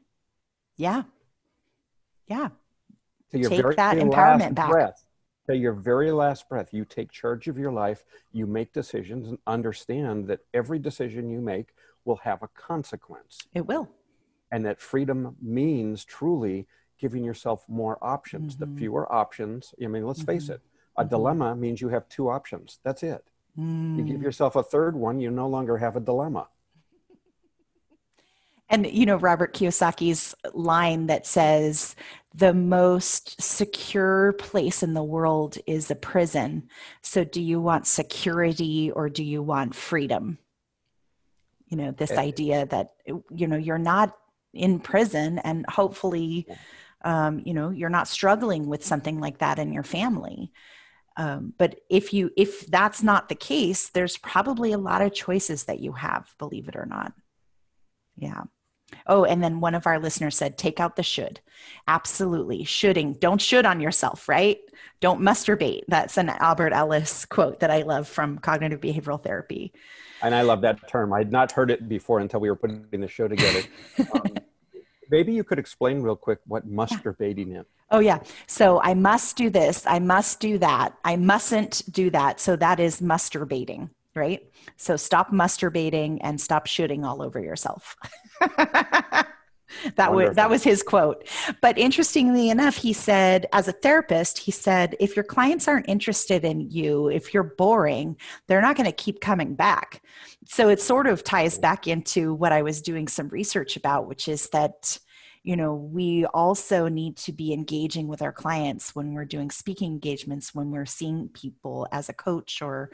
[0.77, 1.03] Yeah.
[2.27, 2.49] Yeah.
[3.31, 4.69] To your take very that empowerment back.
[4.69, 5.05] breath,
[5.49, 6.73] to your very last breath.
[6.73, 8.03] You take charge of your life.
[8.31, 11.73] You make decisions and understand that every decision you make
[12.05, 13.47] will have a consequence.
[13.53, 13.89] It will.
[14.51, 18.77] And that freedom means truly giving yourself more options the mm-hmm.
[18.77, 19.73] fewer options.
[19.83, 20.53] I mean let's face mm-hmm.
[20.53, 20.61] it
[20.97, 22.79] a dilemma means you have two options.
[22.83, 23.23] That's it.
[23.55, 24.23] You give mm.
[24.23, 26.47] yourself a third one, you no longer have a dilemma.
[28.69, 31.95] And you know Robert Kiyosaki's line that says
[32.33, 36.69] the most secure place in the world is a prison.
[37.01, 40.37] So do you want security or do you want freedom?
[41.67, 42.19] You know, this eh.
[42.19, 42.91] idea that
[43.33, 44.15] you know you're not
[44.53, 46.47] in prison and hopefully
[47.03, 50.51] um, you know you're not struggling with something like that in your family
[51.15, 55.65] um, but if you if that's not the case there's probably a lot of choices
[55.65, 57.13] that you have believe it or not
[58.15, 58.43] yeah
[59.07, 61.39] oh and then one of our listeners said take out the should
[61.87, 64.59] absolutely shoulding don't should on yourself right
[64.99, 69.73] don't masturbate that's an albert ellis quote that i love from cognitive behavioral therapy
[70.21, 73.07] and i love that term i'd not heard it before until we were putting the
[73.07, 73.61] show together
[74.13, 74.35] um,
[75.09, 77.59] maybe you could explain real quick what masturbating yeah.
[77.61, 78.19] is Oh, yeah.
[78.47, 79.85] So I must do this.
[79.87, 80.93] I must do that.
[81.05, 82.39] I mustn't do that.
[82.39, 84.41] So that is masturbating, right?
[84.75, 87.95] So stop masturbating and stop shooting all over yourself.
[89.95, 91.27] that was that was his quote.
[91.61, 96.45] But interestingly enough he said as a therapist he said if your clients aren't interested
[96.45, 100.01] in you if you're boring they're not going to keep coming back.
[100.45, 104.27] So it sort of ties back into what i was doing some research about which
[104.27, 104.97] is that
[105.43, 109.91] you know we also need to be engaging with our clients when we're doing speaking
[109.91, 112.89] engagements when we're seeing people as a coach or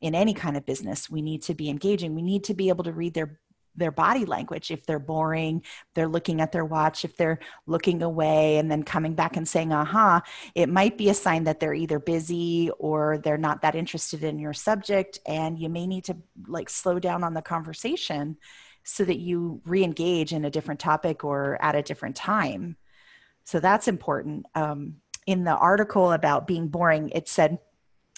[0.00, 1.10] in any kind of business.
[1.10, 2.14] We need to be engaging.
[2.14, 3.40] We need to be able to read their
[3.76, 5.62] their body language if they're boring
[5.94, 9.72] they're looking at their watch if they're looking away and then coming back and saying
[9.72, 10.22] aha
[10.54, 14.38] it might be a sign that they're either busy or they're not that interested in
[14.38, 18.36] your subject and you may need to like slow down on the conversation
[18.82, 22.76] so that you re-engage in a different topic or at a different time.
[23.42, 24.46] So that's important.
[24.54, 27.58] Um, in the article about being boring it said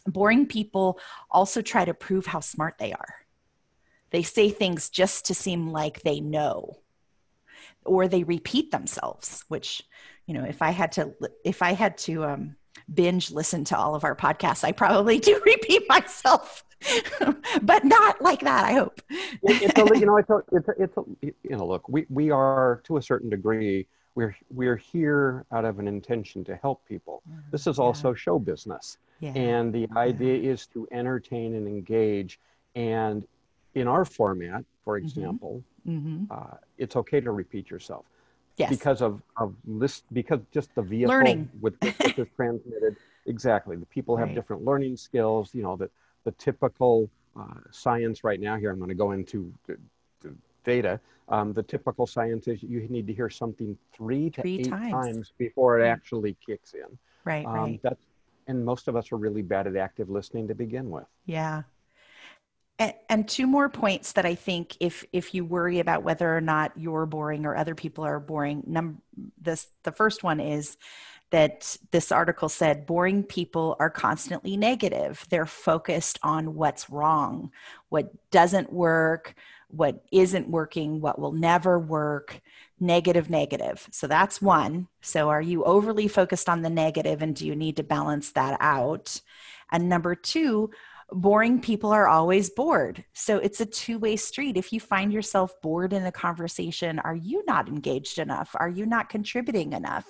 [0.07, 0.99] boring people
[1.31, 3.15] also try to prove how smart they are
[4.11, 6.79] they say things just to seem like they know
[7.85, 9.83] or they repeat themselves which
[10.27, 11.13] you know if i had to
[11.45, 12.57] if i had to um,
[12.93, 16.65] binge listen to all of our podcasts i probably do repeat myself
[17.63, 18.65] but not like that.
[18.65, 19.01] I hope.
[19.43, 22.31] it's a, you know, it's a, it's a, it's a, you know, look, we, we
[22.31, 27.23] are to a certain degree, we're, we're here out of an intention to help people.
[27.29, 27.41] Mm-hmm.
[27.51, 28.17] This is also yeah.
[28.17, 28.99] show business.
[29.21, 29.33] Yeah.
[29.33, 30.53] And the idea yeah.
[30.53, 32.39] is to entertain and engage.
[32.75, 33.27] And
[33.81, 35.07] in our format, for mm-hmm.
[35.07, 36.25] example, mm-hmm.
[36.31, 38.05] uh, it's okay to repeat yourself.
[38.57, 38.71] Yes.
[38.71, 41.49] Because of, of list, because just the vehicle Learning.
[41.61, 42.97] with which is transmitted.
[43.27, 43.77] Exactly.
[43.77, 44.35] The people have right.
[44.35, 45.91] different learning skills, you know, that
[46.25, 48.71] the typical uh, science right now here.
[48.71, 49.53] I'm going to go into
[50.65, 50.99] data.
[51.29, 54.93] Um, the typical science is you need to hear something three to Three eight times.
[54.93, 55.33] times.
[55.37, 55.93] before it Mm.
[55.93, 56.99] actually kicks in.
[57.25, 57.81] Right, Um, right.
[57.83, 58.03] That's
[58.47, 61.05] and most of us are really bad at active listening to begin with.
[61.27, 61.65] Yeah.
[62.79, 66.41] And, and two more points that I think if if you worry about whether or
[66.41, 69.03] not you're boring or other people are boring, num
[69.41, 70.77] this the first one is
[71.31, 75.27] that this article said boring people are constantly negative.
[75.29, 77.51] They're focused on what's wrong,
[77.91, 79.35] what doesn't work,
[79.69, 82.41] what isn't working, what will never work,
[82.81, 83.87] negative, negative.
[83.91, 84.89] So that's one.
[85.03, 88.57] So are you overly focused on the negative and do you need to balance that
[88.61, 89.21] out?
[89.71, 90.71] And number two,
[91.11, 93.05] boring people are always bored.
[93.15, 94.57] So it's a two way street.
[94.57, 98.55] If you find yourself bored in a conversation, are you not engaged enough?
[98.55, 100.07] Are you not contributing enough?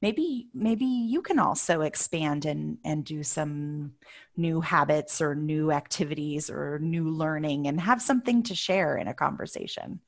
[0.00, 3.92] Maybe, maybe you can also expand and, and do some
[4.36, 9.14] new habits or new activities or new learning and have something to share in a
[9.14, 10.00] conversation.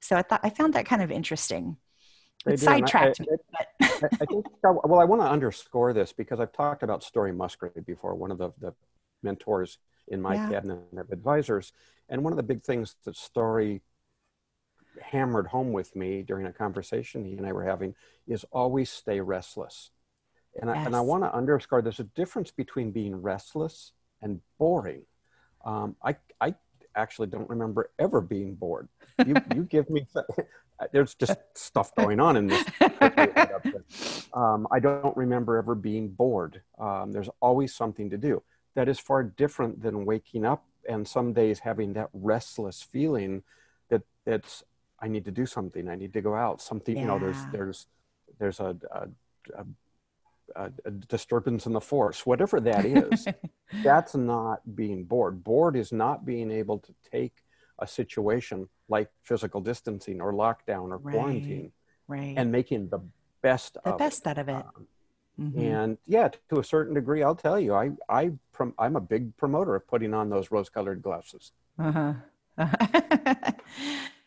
[0.00, 1.76] So I thought I found that kind of interesting.
[2.46, 6.12] It I- sidetracked I- me, but I, I think, well, I want to underscore this
[6.12, 8.74] because I've talked about Story Musgrave before, one of the, the
[9.22, 10.48] mentors in my Yeah.
[10.48, 11.72] cabinet of advisors.
[12.08, 13.82] And one of the big things that Story
[15.00, 17.94] hammered home with me during a conversation he and I were having
[18.26, 19.90] is always stay restless.
[20.60, 25.02] And I, and I want to underscore there's a difference between being restless and boring.
[25.64, 26.54] Um, I, I
[26.94, 28.88] actually don't remember ever being bored.
[29.24, 30.06] You, you give me,
[30.92, 32.62] there's just stuff going on in this
[34.34, 36.62] um, I don't remember ever being bored.
[36.78, 38.42] Um, there's always something to do.
[38.74, 43.42] That is far different than waking up and some days having that restless feeling
[43.88, 44.64] that it's
[45.00, 45.88] I need to do something.
[45.88, 46.62] I need to go out.
[46.62, 47.18] Something you know.
[47.18, 47.86] There's there's
[48.38, 49.08] there's a, a,
[50.56, 52.24] a, a, disturbance in the force.
[52.24, 53.26] Whatever that is,
[53.82, 55.42] that's not being bored.
[55.42, 57.34] Bored is not being able to take
[57.78, 61.14] a situation like physical distancing or lockdown or Right.
[61.14, 61.72] quarantine
[62.06, 62.34] right.
[62.36, 63.00] and making the
[63.42, 64.52] best the of best out of it.
[64.52, 64.56] it.
[64.56, 64.86] Um,
[65.40, 65.58] Mhm.
[65.58, 69.36] and yeah, to a certain degree, I'll tell you, I I prom- I'm a big
[69.36, 71.52] promoter of putting on those rose-colored glasses.
[71.78, 72.14] Uh-huh.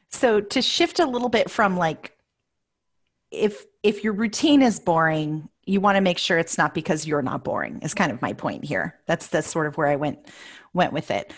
[0.10, 2.18] so to shift a little bit from like
[3.32, 7.22] if if your routine is boring, you want to make sure it's not because you're
[7.22, 7.80] not boring.
[7.82, 8.96] Is kind of my point here.
[9.06, 10.20] That's that's sort of where I went
[10.74, 11.34] went with it.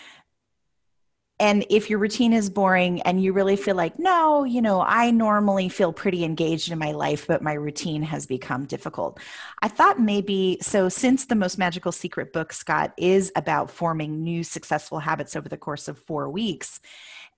[1.40, 5.12] And if your routine is boring and you really feel like, no, you know, I
[5.12, 9.20] normally feel pretty engaged in my life, but my routine has become difficult.
[9.62, 14.42] I thought maybe so, since the Most Magical Secret book, Scott, is about forming new
[14.42, 16.80] successful habits over the course of four weeks.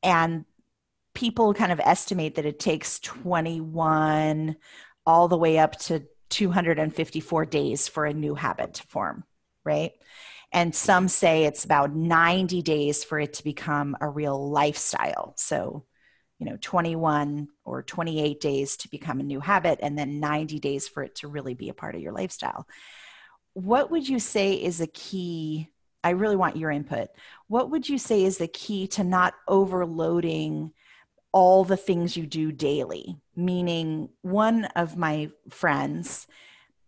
[0.03, 0.47] And
[1.15, 4.57] people kind of estimate that it takes 21
[5.05, 9.25] all the way up to 254 days for a new habit to form,
[9.65, 9.93] right?
[10.53, 15.35] And some say it's about 90 days for it to become a real lifestyle.
[15.37, 15.85] So,
[16.39, 20.89] you know, 21 or 28 days to become a new habit, and then 90 days
[20.89, 22.67] for it to really be a part of your lifestyle.
[23.53, 25.69] What would you say is a key?
[26.03, 27.09] I really want your input.
[27.47, 30.73] What would you say is the key to not overloading
[31.33, 33.17] all the things you do daily?
[33.37, 36.27] Meaning, one of my friends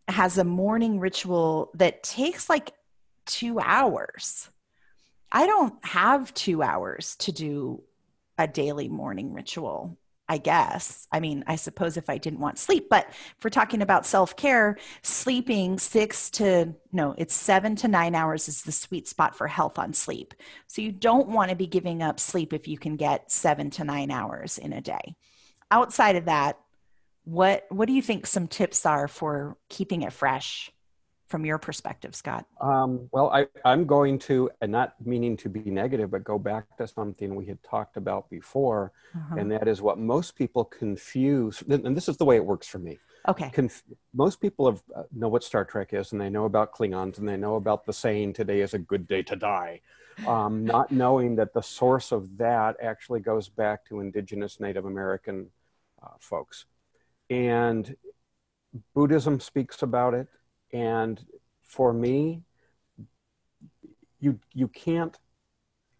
[0.08, 2.72] has a morning ritual that takes like
[3.26, 4.50] two hours.
[5.30, 7.82] I don't have two hours to do
[8.38, 11.06] a daily morning ritual, I guess.
[11.12, 14.36] I mean, I suppose if I didn't want sleep, but if we're talking about self
[14.36, 19.46] care, sleeping six to, no, it's seven to nine hours is the sweet spot for
[19.46, 20.34] health on sleep.
[20.66, 23.84] So you don't want to be giving up sleep if you can get seven to
[23.84, 25.14] nine hours in a day.
[25.70, 26.58] Outside of that,
[27.24, 30.71] what what do you think some tips are for keeping it fresh
[31.32, 32.44] from your perspective, Scott?
[32.60, 36.64] Um, well, I, I'm going to, and not meaning to be negative, but go back
[36.76, 39.36] to something we had talked about before, Uh-huh.
[39.38, 41.62] and that is what most people confuse.
[41.62, 42.98] And this is the way it works for me.
[43.26, 43.48] Okay.
[43.50, 47.16] Conf- most people have, uh, know what Star Trek is, and they know about Klingons,
[47.18, 49.80] and they know about the saying "Today is a good day to die,"
[50.26, 55.36] um, not knowing that the source of that actually goes back to indigenous Native American
[56.02, 56.66] uh, folks,
[57.30, 57.96] and
[58.94, 60.28] Buddhism speaks about it.
[60.72, 61.24] And
[61.62, 62.42] for me,
[64.20, 65.18] you you can't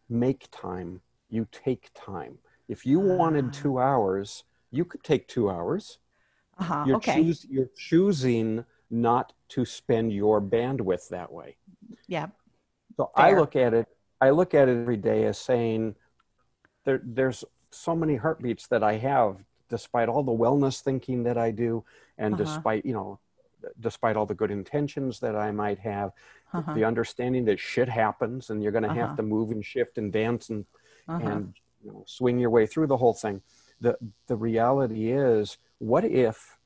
[0.08, 2.38] make time; you take time.
[2.68, 3.50] If you wanted Ah.
[3.52, 5.98] two hours, you could take two hours
[6.58, 6.84] Uh-huh.
[6.86, 7.22] you're okay.
[7.22, 11.56] choos- you're choosing not to spend your bandwidth that way
[12.08, 12.28] yeah.
[12.96, 13.86] so i look at it
[14.20, 15.94] i look at it every day as saying
[16.84, 19.36] there, there's so many heartbeats that i have
[19.68, 21.84] despite all the wellness thinking that i do
[22.18, 22.44] and Uh-huh.
[22.44, 23.18] despite you know
[23.80, 26.12] despite all the good intentions that i might have
[26.54, 26.74] Uh-huh.
[26.74, 29.06] the understanding that shit happens and you're going to Uh-huh.
[29.06, 30.64] have to move and shift and dance and
[31.08, 31.28] Uh-huh.
[31.28, 33.42] and you know, swing your way through the whole thing.
[33.80, 33.96] The,
[34.26, 36.58] the reality is, what if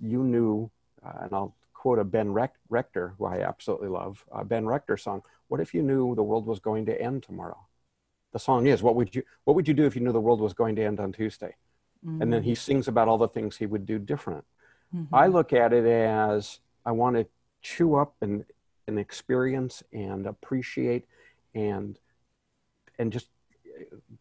[0.00, 0.70] you knew,
[1.04, 2.32] uh, and I'll quote a Ben
[2.68, 6.46] Rector, who I absolutely love, uh, Ben Rector song, what if you knew the world
[6.46, 7.60] was going to end tomorrow?
[8.32, 10.40] The song is, what would you, what would you do if you knew the world
[10.40, 11.54] was going to end on Tuesday?
[12.04, 12.22] Mm-hmm.
[12.22, 14.44] And then he sings about all the things he would do different.
[14.94, 15.14] Mm-hmm.
[15.14, 17.26] I look at it as I want to
[17.62, 18.44] chew up and,
[18.86, 21.06] and experience and appreciate
[21.54, 21.98] and
[22.98, 23.28] and just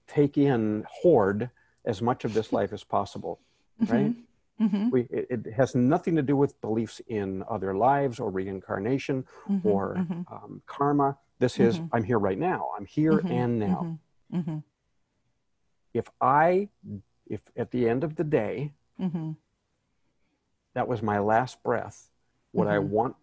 [0.08, 1.50] take in hoard
[1.86, 3.40] as much of this life as possible
[3.82, 3.94] mm-hmm.
[3.94, 4.16] right
[4.62, 4.90] mm-hmm.
[4.90, 9.68] we, it, it, has nothing to do with beliefs in other lives or reincarnation mm-hmm.
[9.68, 10.34] or mm-hmm.
[10.34, 11.96] um, karma this is mm-hmm.
[11.96, 13.32] i'm here right now i'm here mm-hmm.
[13.32, 14.00] and now
[15.94, 16.68] if i
[17.28, 18.72] if at the end of the day
[20.74, 22.10] that was my last breath
[22.52, 23.16] what i want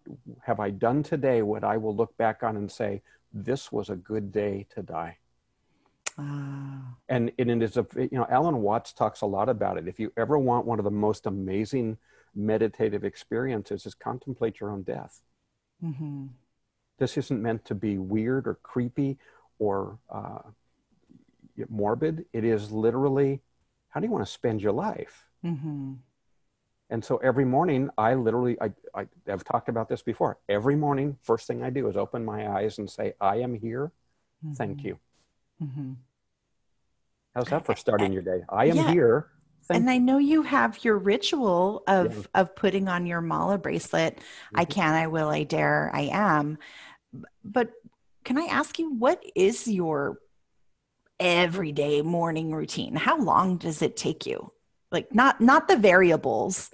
[0.43, 3.01] have i done today what i will look back on and say
[3.33, 5.17] this was a good day to die
[6.17, 6.95] Ah.
[7.09, 9.87] And, and it is a, you know, Alan Watts talks a lot about it.
[9.87, 11.97] If you ever want one of the most amazing
[12.35, 15.21] meditative experiences, is contemplate your own death.
[15.83, 16.27] Mm-hmm.
[16.99, 19.17] This isn't meant to be weird or creepy
[19.59, 20.39] or uh,
[21.69, 22.25] morbid.
[22.31, 23.41] It is literally,
[23.89, 25.25] how do you want to spend your life?
[25.43, 25.93] Mm-hmm.
[26.91, 30.37] And so every morning, I literally, I, I, have talked about this before.
[30.49, 33.93] Every morning, first thing I do is open my eyes and say, I am here.
[34.45, 34.53] Mm-hmm.
[34.55, 34.99] Thank you.
[35.63, 35.93] Mm-hmm.
[37.33, 38.43] How's that for starting your day?
[38.49, 38.91] I am yeah.
[38.91, 39.27] here.
[39.63, 42.41] Thank and I know you have your ritual of yeah.
[42.41, 44.17] of putting on your mala bracelet.
[44.17, 44.59] Mm-hmm.
[44.59, 46.57] I can, I will, I dare, I am.
[47.45, 47.71] But
[48.25, 50.19] can I ask you what is your
[51.21, 52.97] everyday morning routine?
[52.97, 54.51] How long does it take you?
[54.91, 56.69] Like not not the variables.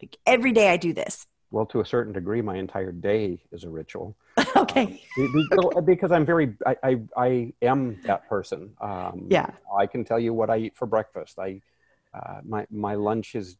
[0.00, 1.26] Like every day I do this.
[1.50, 4.16] Well, to a certain degree, my entire day is a ritual.
[4.56, 5.02] okay.
[5.18, 8.70] Uh, because I'm very, I, I, I, am that person.
[8.80, 9.50] Um, yeah.
[9.76, 11.40] I can tell you what I eat for breakfast.
[11.40, 11.60] I,
[12.14, 13.56] uh, my, my lunch is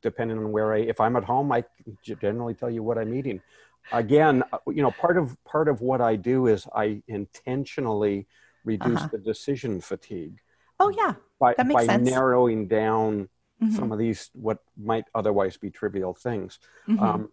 [0.00, 1.64] depending on where I, if I'm at home, I
[2.04, 3.40] generally tell you what I'm eating.
[3.90, 8.28] Again, uh, you know, part of, part of what I do is I intentionally
[8.64, 9.08] reduce uh-huh.
[9.10, 10.38] the decision fatigue.
[10.78, 11.14] Oh yeah.
[11.40, 12.08] By, that makes by sense.
[12.08, 13.28] narrowing down
[13.64, 13.76] mm-hmm.
[13.76, 16.58] some of these, what might otherwise be trivial things.
[16.88, 17.02] Mm-hmm.
[17.02, 17.30] Um,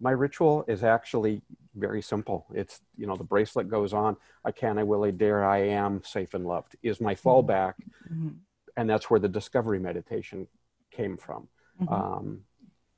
[0.00, 1.42] my ritual is actually
[1.74, 2.46] very simple.
[2.54, 4.16] It's, you know, the bracelet goes on.
[4.44, 7.28] I can, I will, I dare, I am safe and loved is my mm-hmm.
[7.28, 7.74] fallback.
[8.12, 8.28] Mm-hmm.
[8.76, 10.46] And that's where the discovery meditation
[10.90, 11.48] came from.
[11.80, 11.94] Mm-hmm.
[11.94, 12.40] Um,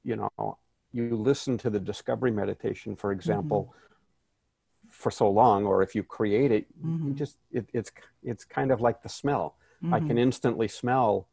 [0.03, 0.59] you know,
[0.93, 4.91] you listen to the discovery meditation, for example, mm-hmm.
[4.91, 7.15] for so long, or if you create it, you mm-hmm.
[7.15, 7.93] just, it, it's,
[8.25, 9.57] it's kind of like the smell.
[9.93, 10.19] I can mm-hmm.
[10.19, 11.29] instantly smell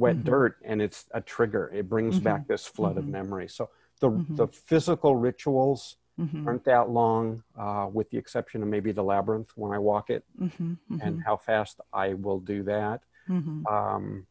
[0.00, 1.70] wet dirt and it's a trigger.
[1.74, 3.48] It brings back this flood of memory.
[3.48, 3.68] So
[4.00, 6.48] the, the physical rituals, mm-hmm.
[6.48, 10.24] aren't that long, uh, with the exception of maybe the labyrinth when I walk it
[10.40, 11.00] mm-hmm, mm-hmm.
[11.02, 13.02] and how fast I will do that.
[13.28, 13.66] Mm-hmm.
[13.66, 14.26] Um,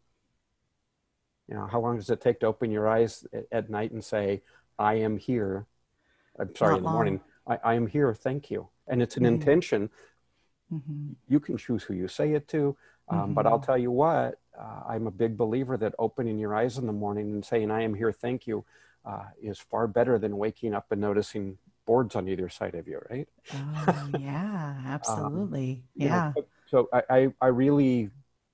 [1.47, 4.03] you know, how long does it take to open your eyes at, at night and
[4.03, 4.41] say,
[4.79, 5.67] I am here?
[6.39, 6.95] I'm sorry, Not in the long.
[6.95, 8.69] morning, I, I, am here, thank you.
[8.88, 9.36] And it's an mm-hmm.
[9.36, 9.89] intention.
[10.73, 11.12] Mm-hmm.
[11.27, 12.75] You can choose who you say it to.
[13.10, 16.78] Um, but I'll tell you what, uh, I'm a big believer that opening your eyes
[16.78, 18.65] in the morning and saying, I am here, thank you,
[19.06, 23.02] uh, is far better than waking up and noticing boards on either side of you,
[23.10, 23.28] right?
[23.54, 25.72] Oh, yeah, um, absolutely.
[25.72, 26.34] um, yeah.
[26.36, 28.10] Know, so I, I really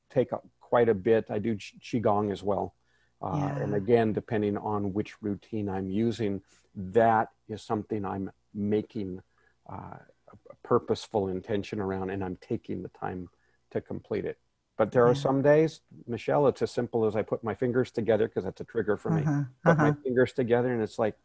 [0.10, 0.30] take
[0.62, 1.26] quite a bit.
[1.30, 2.76] I do Qigong as well.
[3.22, 3.58] Uh, yeah.
[3.60, 6.42] And again, depending on which routine I'm using,
[6.76, 9.22] that is something I'm making
[9.70, 9.98] uh,
[10.32, 13.30] a purposeful intention around and I'm taking the time
[13.72, 14.38] to complete it.
[14.78, 18.28] But there are some days, Michelle, it's as simple as I put my fingers together
[18.28, 19.22] because that's a trigger for me.
[19.22, 19.44] Uh-huh.
[19.64, 19.84] Put uh-huh.
[19.84, 21.16] my fingers together and it's like,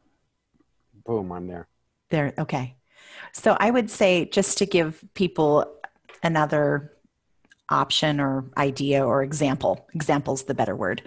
[1.05, 1.67] boom, I'm there.
[2.11, 2.77] There, okay.
[3.33, 5.67] So I would say just to give people
[6.23, 6.93] another
[7.69, 11.03] option or idea or example, example's the better word.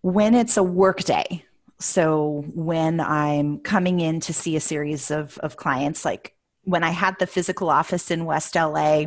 [0.00, 1.44] When it's a work day,
[1.78, 6.90] so when I'm coming in to see a series of, of clients, like when I
[6.90, 9.06] had the physical office in West LA,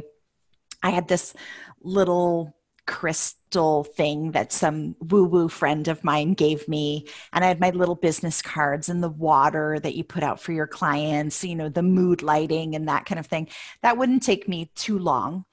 [0.88, 1.34] I had this
[1.82, 7.06] little crystal thing that some woo woo friend of mine gave me.
[7.34, 10.54] And I had my little business cards and the water that you put out for
[10.54, 13.50] your clients, you know, the mood lighting and that kind of thing.
[13.81, 15.44] That wouldn't take me too long.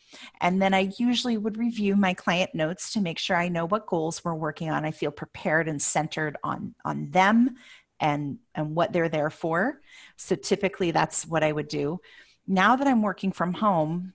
[0.40, 3.88] And then I usually would review my client notes to make sure I know what
[3.88, 4.84] goals we're working on.
[4.84, 7.56] I feel prepared and centered on, on them
[7.98, 9.80] and, and what they're there for.
[10.16, 12.00] So typically that's what I would do.
[12.46, 14.12] Now that I'm working from home,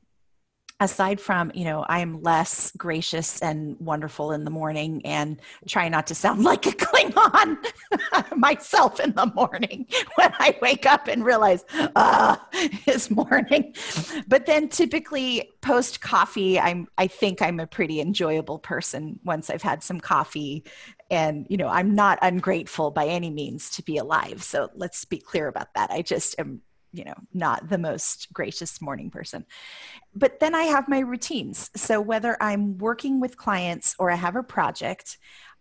[0.80, 6.08] aside from you know i'm less gracious and wonderful in the morning and try not
[6.08, 7.58] to sound like a klingon
[8.38, 11.66] myself in the morning when i wake up and realize
[11.96, 12.48] ah
[12.86, 13.74] it's morning.
[14.28, 19.62] But then typically post coffee i'm i think i'm a pretty enjoyable person once i've
[19.62, 20.64] had some coffee.
[21.12, 24.44] And you know i'm not ungrateful by any means to be alive.
[24.44, 25.92] So let's be clear about that.
[25.92, 26.62] I just am
[26.92, 29.46] you know not the most gracious morning person.
[30.16, 31.70] But then i have my routines.
[31.76, 35.18] So whether i'm working with clients or i have a project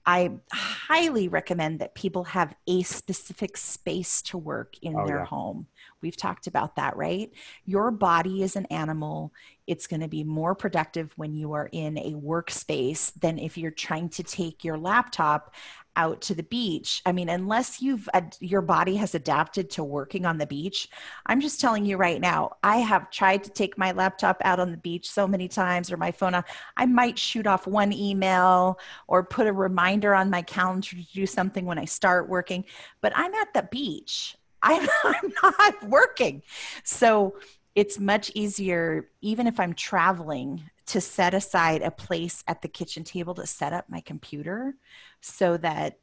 [0.09, 5.25] i highly recommend that people have a specific space to work in oh, their yeah.
[5.27, 5.67] home.
[6.01, 7.31] We've talked about that right?
[7.67, 9.35] Your body is an animal.
[9.67, 13.71] It's going to be more productive when you are in a workspace than if you're
[13.71, 15.55] trying to take your laptop
[15.99, 17.03] out to the beach.
[17.05, 18.09] I mean unless you've
[18.41, 20.89] your body has adapted to working on the beach
[21.27, 24.71] i'm just telling you right now i have tried to take my laptop out on
[24.71, 26.45] the beach so many times or my phone on
[26.77, 28.79] i might shoot off one email
[29.09, 32.65] or put a reminder on my calendar to do something when i start working
[33.01, 34.37] but i'm at the beach.
[34.63, 36.43] I'm, I'm not working.
[36.83, 37.37] So
[37.79, 43.05] it's much easier even if i'm traveling to set aside a place at the kitchen
[43.05, 44.75] table to set up my computer
[45.21, 45.99] so that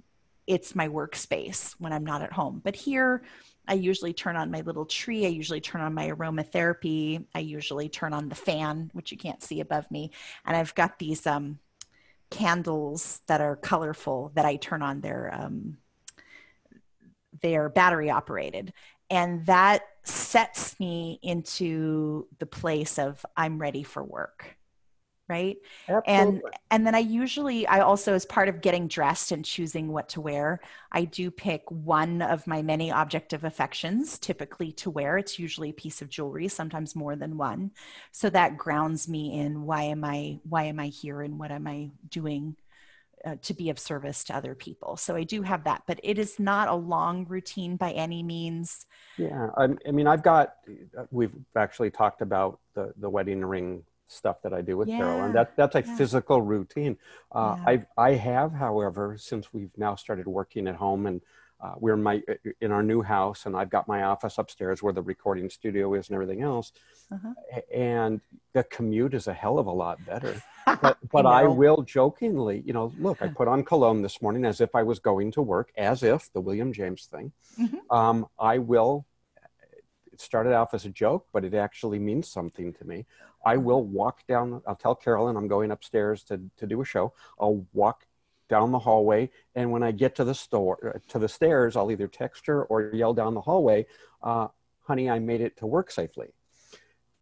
[0.47, 2.61] it's my workspace when I'm not at home.
[2.63, 3.23] But here,
[3.67, 5.25] I usually turn on my little tree.
[5.25, 7.25] I usually turn on my aromatherapy.
[7.33, 10.11] I usually turn on the fan, which you can't see above me.
[10.45, 11.57] And I've got these um,
[12.29, 15.01] candles that are colorful that I turn on.
[15.01, 15.77] They're um,
[17.41, 18.71] they're battery operated,
[19.09, 24.55] and that sets me into the place of I'm ready for work
[25.27, 25.57] right?
[25.89, 26.13] Absolutely.
[26.13, 30.09] and and then i usually i also as part of getting dressed and choosing what
[30.09, 30.59] to wear
[30.91, 35.17] i do pick one of my many object of affections typically to wear.
[35.17, 37.71] It's usually a piece of jewelry sometimes more than one.
[38.11, 41.67] So that grounds me in why am i why am i here and what am
[41.67, 42.55] i doing
[43.25, 46.17] uh, to be of service to other people so i do have that but it
[46.17, 48.85] is not a long routine by any means
[49.17, 50.55] yeah i, I mean i've got
[51.11, 54.97] we've actually talked about the the wedding ring stuff that I do with yeah.
[54.97, 55.95] Carol, and that that's a yeah.
[55.95, 56.97] physical routine.
[57.31, 57.85] Uh, yeah.
[57.97, 61.21] I I have, however, since we've now started working at home and
[61.61, 62.21] uh, we're in my
[62.61, 66.09] in our new house, and I've got my office upstairs where the recording studio is
[66.09, 66.71] and everything else,
[67.11, 67.61] uh-huh.
[67.73, 68.21] and
[68.53, 70.41] the commute is a hell of a lot better.
[70.65, 74.45] But, but I, I, will jokingly, you know, look, I put on cologne this morning
[74.45, 77.31] as if I was going to work, as if the William James thing.
[77.59, 77.95] Mm-hmm.
[77.95, 79.05] Um, I will
[80.15, 83.05] it started off as a joke, but it actually means something to me.
[83.45, 87.11] I will walk down, I'll tell Carolyn I'm going upstairs to, to do a show.
[87.37, 88.07] I'll walk
[88.47, 89.29] down the hallway.
[89.55, 92.91] And when I get to the store, to the stairs, I'll either text her or
[92.93, 93.87] yell down the hallway,
[94.23, 94.47] uh,
[94.83, 96.29] honey, I made it to work safely.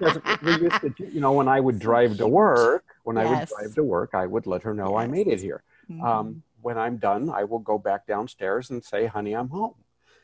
[0.00, 3.26] because we used to, you know, when I would drive to work, when yes.
[3.26, 5.04] I would drive to work, I would let her know yes.
[5.04, 5.62] I made it here.
[5.90, 6.04] Mm-hmm.
[6.04, 9.74] Um, when I'm done, I will go back downstairs and say, honey, I'm home.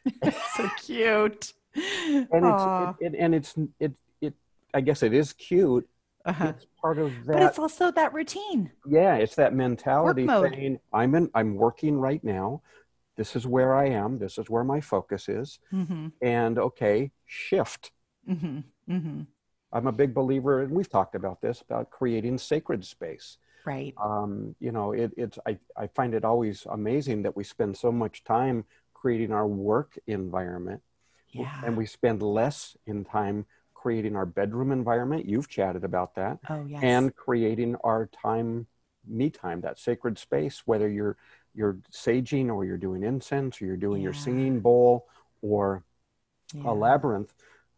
[0.57, 1.53] so cute.
[1.75, 2.91] And Aww.
[2.91, 4.35] it's, it, it, and it's, it, it,
[4.73, 5.89] I guess it is cute.
[6.25, 6.53] Uh-huh.
[6.57, 7.35] It's part of that.
[7.35, 8.73] But it's also that routine.
[8.87, 9.17] Yeah.
[9.17, 12.63] It's that mentality saying, I'm in, I'm working right now.
[13.17, 14.19] This is where I am.
[14.19, 15.59] This is where my focus is.
[15.73, 16.09] Mm-hmm.
[16.21, 17.93] And okay, shift.
[18.29, 18.59] Mm-hmm.
[18.93, 19.21] Mm-hmm.
[19.77, 23.37] I'm a big believer, and we've talked about this about creating sacred space.
[23.67, 23.95] Right.
[24.03, 27.93] Um, you know, it, it's I, I find it always amazing that we spend so
[27.93, 28.65] much time
[28.95, 30.81] creating our work environment.
[31.31, 31.61] Yeah.
[31.65, 35.27] And we spend less in time creating our bedroom environment.
[35.27, 36.39] You've chatted about that.
[36.49, 36.83] Oh, yes.
[36.83, 38.67] And creating our time,
[39.07, 41.17] me time, that sacred space, whether you're
[41.55, 44.07] you're saging or you're doing incense or you're doing yeah.
[44.07, 45.07] your singing bowl
[45.43, 45.85] or
[46.55, 46.71] yeah.
[46.71, 47.35] a labyrinth.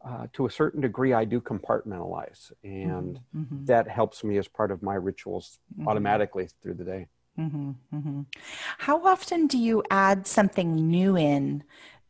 [0.09, 3.41] Uh, to a certain degree, I do compartmentalize, and mm-hmm.
[3.41, 3.65] mm-hmm.
[3.67, 5.87] that helps me as part of my rituals mm-hmm.
[5.87, 7.09] automatically through the day.
[7.39, 8.23] Mm-hmm, mm-hmm.
[8.79, 11.63] How often do you add something new in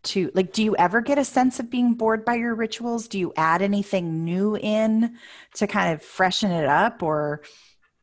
[0.05, 3.09] to, like, do you ever get a sense of being bored by your rituals?
[3.09, 5.17] Do you add anything new in
[5.55, 7.43] to kind of freshen it up or?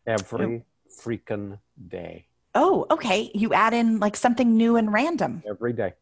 [0.05, 0.65] Every
[1.01, 2.27] freaking day.
[2.53, 3.31] Oh, okay.
[3.33, 5.41] You add in like something new and random.
[5.49, 5.93] Every day.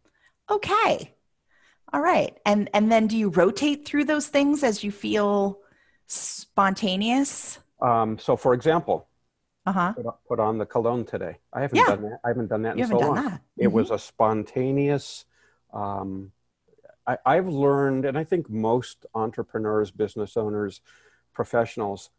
[0.49, 1.13] Okay.
[1.93, 2.37] All right.
[2.45, 5.59] And and then do you rotate through those things as you feel
[6.07, 7.59] spontaneous?
[7.79, 9.07] Um, so for example,
[9.65, 9.93] uh-huh.
[9.93, 11.37] put, put, on the cologne today.
[11.53, 11.85] I haven't yeah.
[11.85, 12.19] done that.
[12.23, 13.15] I haven't done that you in so long.
[13.15, 13.41] That.
[13.57, 13.75] It mm-hmm.
[13.75, 15.25] was a spontaneous.
[15.73, 16.31] Um,
[17.05, 20.81] I, I've learned, and I think most entrepreneurs, business owners,
[21.33, 22.09] professionals,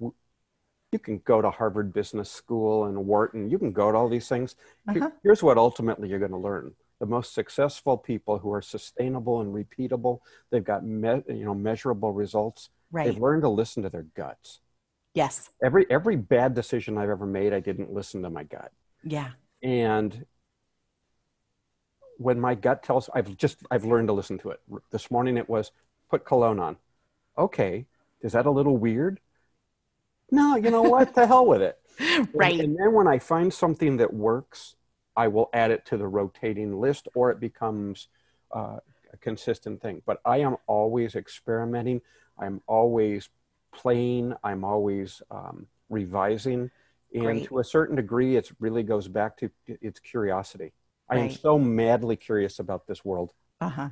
[0.00, 3.50] you can go to Harvard Business School and Wharton.
[3.50, 4.56] You can go to all these things.
[4.88, 5.10] Uh-huh.
[5.22, 9.54] Here's what ultimately you're going to learn: the most successful people who are sustainable and
[9.54, 10.20] repeatable.
[10.50, 12.70] They've got me- you know measurable results.
[12.90, 13.06] Right.
[13.06, 14.60] They've learned to listen to their guts.
[15.14, 15.50] Yes.
[15.62, 18.72] Every every bad decision I've ever made, I didn't listen to my gut.
[19.04, 19.30] Yeah.
[19.62, 20.26] And
[22.18, 24.60] when my gut tells, I've just I've learned to listen to it.
[24.90, 25.70] This morning it was
[26.10, 26.76] put cologne on.
[27.36, 27.86] Okay,
[28.20, 29.20] is that a little weird?
[30.30, 31.14] No, you know what?
[31.14, 31.78] the hell with it.
[32.32, 32.52] Right.
[32.52, 34.76] And, and then when I find something that works,
[35.18, 38.06] I will add it to the rotating list, or it becomes
[38.54, 38.78] uh,
[39.12, 40.00] a consistent thing.
[40.06, 42.00] But I am always experimenting.
[42.38, 43.28] I'm always
[43.74, 44.34] playing.
[44.44, 46.70] I'm always um, revising.
[47.12, 47.44] And Great.
[47.46, 50.72] to a certain degree, it really goes back to its curiosity.
[51.10, 53.32] I am so madly curious about this world.
[53.60, 53.88] Uh huh.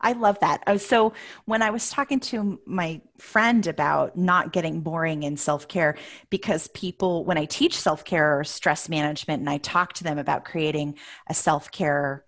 [0.00, 0.62] I love that.
[0.66, 1.12] Uh, So
[1.46, 5.96] when I was talking to my friend about not getting boring in self care,
[6.30, 10.18] because people, when I teach self care or stress management, and I talk to them
[10.18, 12.24] about creating a self care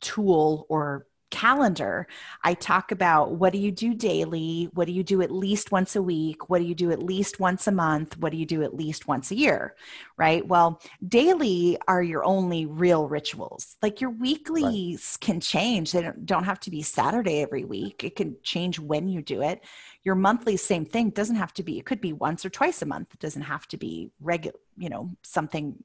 [0.00, 2.06] tool or calendar,
[2.44, 4.70] I talk about what do you do daily?
[4.72, 6.48] What do you do at least once a week?
[6.48, 8.16] What do you do at least once a month?
[8.18, 9.74] What do you do at least once a year?
[10.16, 10.46] Right.
[10.46, 13.76] Well, daily are your only real rituals.
[13.82, 15.90] Like your weeklies can change.
[15.90, 18.04] They don't, don't have to be Saturday every week.
[18.04, 19.64] It can change when you do it.
[20.04, 21.10] Your monthly, same thing.
[21.10, 21.80] Doesn't have to be.
[21.80, 23.08] It could be once or twice a month.
[23.12, 24.56] It doesn't have to be regular.
[24.76, 25.82] You know, something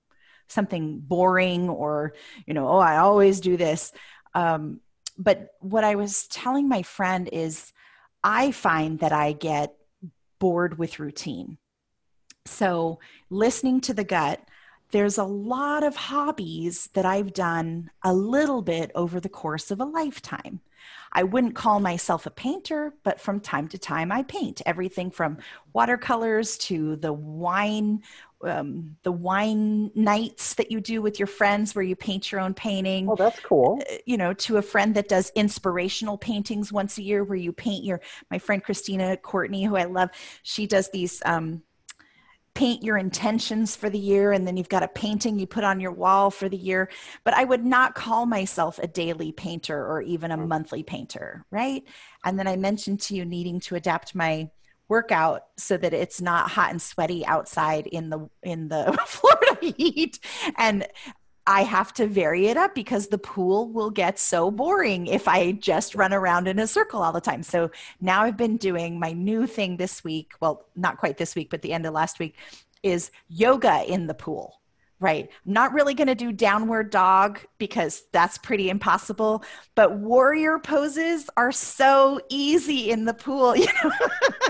[0.47, 2.13] something boring or
[2.45, 3.91] you know, oh, I always do this.
[4.35, 4.81] Um,
[5.19, 7.73] but what I was telling my friend is,
[8.23, 9.75] I find that I get
[10.39, 11.57] bored with routine.
[12.45, 12.99] So,
[13.29, 14.41] listening to the gut,
[14.91, 19.79] there's a lot of hobbies that I've done a little bit over the course of
[19.79, 20.61] a lifetime.
[21.11, 25.37] I wouldn't call myself a painter, but from time to time I paint everything from
[25.73, 28.03] watercolors to the wine,
[28.43, 32.53] um, the wine nights that you do with your friends where you paint your own
[32.53, 33.79] painting Oh, that's cool.
[34.05, 37.83] you know to a friend that does inspirational paintings once a year where you paint
[37.83, 37.99] your
[38.31, 40.09] my friend christina courtney who i love
[40.43, 41.63] she does these um,
[42.55, 45.79] paint your intentions for the year and then you've got a painting you put on
[45.79, 46.89] your wall for the year
[47.23, 50.47] but i would not call myself a daily painter or even a Mm.
[50.47, 51.83] monthly painter right
[52.25, 54.49] and then i mentioned to you needing to adapt my
[54.89, 60.19] workout so that it's not hot and sweaty outside in the in the florida heat
[60.57, 60.87] and
[61.47, 65.53] I have to vary it up because the pool will get so boring if I
[65.53, 67.41] just run around in a circle all the time.
[67.41, 70.33] So now I've been doing my new thing this week.
[70.39, 72.35] Well, not quite this week, but the end of last week
[72.83, 74.58] is yoga in the pool.
[75.01, 75.29] Right.
[75.45, 79.43] I'm not really going to do downward dog because that's pretty impossible,
[79.73, 83.55] but warrior poses are so easy in the pool.
[83.59, 83.91] You know?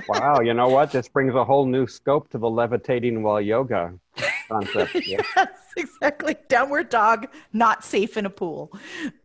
[0.08, 0.92] wow, you know what?
[0.92, 3.94] This brings a whole new scope to the levitating while yoga
[4.48, 4.96] concept.
[5.06, 5.22] Yeah.
[5.36, 6.36] yes, exactly.
[6.48, 8.72] Downward dog, not safe in a pool.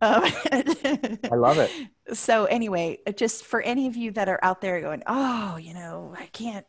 [0.01, 1.71] Um, I love it.
[2.13, 6.13] so anyway, just for any of you that are out there going, oh, you know,
[6.17, 6.65] I can't,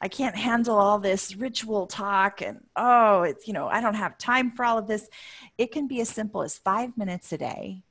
[0.00, 4.16] I can't handle all this ritual talk, and oh, it's you know, I don't have
[4.18, 5.08] time for all of this.
[5.56, 7.82] It can be as simple as five minutes a day,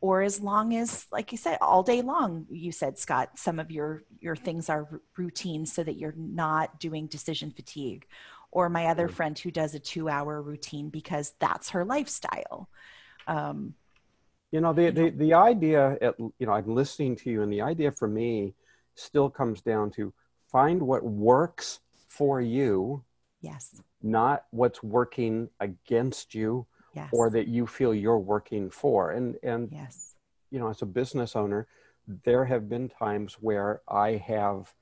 [0.00, 2.46] or as long as, like you said, all day long.
[2.50, 6.80] You said, Scott, some of your your things are r- routines so that you're not
[6.80, 8.06] doing decision fatigue.
[8.50, 9.12] Or my other Mm.
[9.12, 12.68] friend who does a two-hour routine because that's her lifestyle.
[13.26, 13.74] Um,
[14.50, 17.62] You know, the, the, the idea, at, you know, I'm listening to you, and the
[17.62, 18.54] idea for me
[18.94, 20.12] still comes down to
[20.52, 23.02] find what works for you,
[23.40, 29.10] yes, not what's working against you yes, or that you feel you're working for.
[29.10, 30.14] And, and yes,
[30.50, 31.66] you know, as a business owner,
[32.24, 34.74] there have been times where I have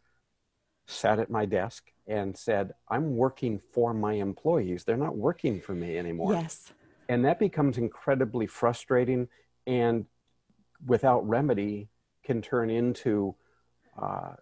[0.87, 4.83] sat at my desk and said, I'm working for my employees.
[4.85, 6.35] They're not working for me anymore.
[6.35, 6.73] yes,
[7.09, 9.29] And that becomes incredibly frustrating
[9.67, 10.07] and
[10.87, 11.89] without remedy
[12.25, 13.35] can turn into
[14.01, 14.33] uh,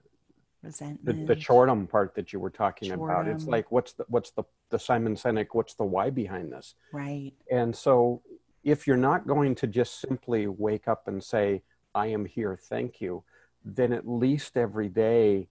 [0.63, 1.27] resentment.
[1.27, 3.29] the choredom part that you were talking about.
[3.29, 6.75] It's like, what's the, what's the, the Simon Sinek, what's the why behind this?
[6.93, 7.33] right.
[7.51, 8.23] And so,
[8.65, 11.63] if you're not going to just simply wake up and say,
[11.95, 13.25] I am here, thank you,
[13.65, 15.49] then at least every day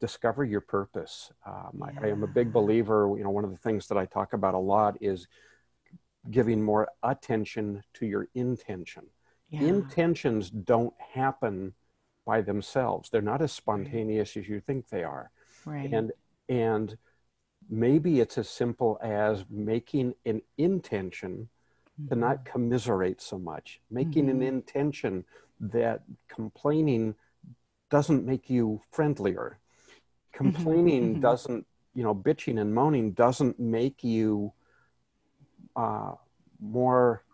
[0.00, 1.32] discover your purpose.
[1.46, 4.04] Um, I, I am a big believer, you know, one of the things that I
[4.04, 5.26] talk about a lot is
[6.30, 9.04] giving more attention to your intention.
[9.50, 9.62] Yeah.
[9.62, 11.74] Intentions don't happen
[12.26, 15.30] by themselves, they're not as spontaneous as you think they are
[15.66, 15.90] right.
[15.92, 16.12] and
[16.48, 16.96] and
[17.70, 21.48] maybe it's as simple as making an intention
[22.08, 22.20] to Mhm.
[22.20, 24.48] not commiserate so much making an Mhm.
[24.48, 25.24] intention
[25.60, 27.14] that complaining
[27.90, 29.58] doesn't make you friendlier
[30.32, 31.20] complaining mhm.
[31.20, 34.52] doesn't you know bitching and moaning doesn't make you
[35.76, 36.12] uh,
[36.60, 37.24] more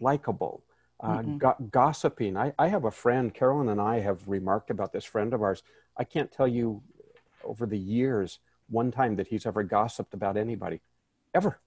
[0.00, 0.63] likable
[1.04, 2.36] Uh, go- gossiping.
[2.36, 5.62] I, I have a friend, Carolyn and I have remarked about this friend of ours.
[5.98, 6.82] I can't tell you
[7.44, 8.38] over the years
[8.70, 10.80] one time that he's ever gossiped about anybody,
[11.34, 11.60] ever.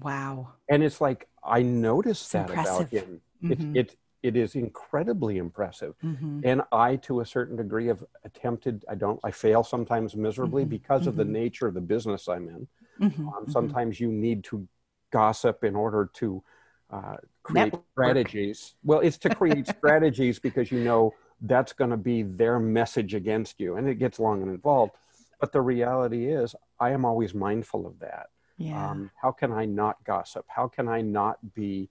[0.00, 0.54] Wow.
[0.68, 2.88] And it's like, I noticed It's that impressive.
[2.88, 3.20] about him.
[3.42, 3.74] Mhm.
[3.74, 5.94] It, it, it is incredibly impressive.
[6.04, 6.44] Mhm.
[6.44, 10.70] And I, to a certain degree, have attempted, I don't, I fail sometimes miserably Mhm,
[10.70, 11.32] because of the mhm.
[11.32, 12.68] nature of the business I'm in.
[13.00, 13.50] Mhm, Um, mhm.
[13.52, 14.66] sometimes you need to
[15.10, 16.42] gossip in order to
[16.92, 17.82] uh, create Network.
[17.92, 18.74] strategies.
[18.84, 23.58] Well, it's to create strategies because you know that's going to be their message against
[23.58, 24.92] you, and it gets long and involved.
[25.40, 28.26] But the reality is, I am always mindful of that.
[28.58, 28.90] Yeah.
[28.90, 30.44] Um, how can I not gossip?
[30.48, 31.88] How can I not be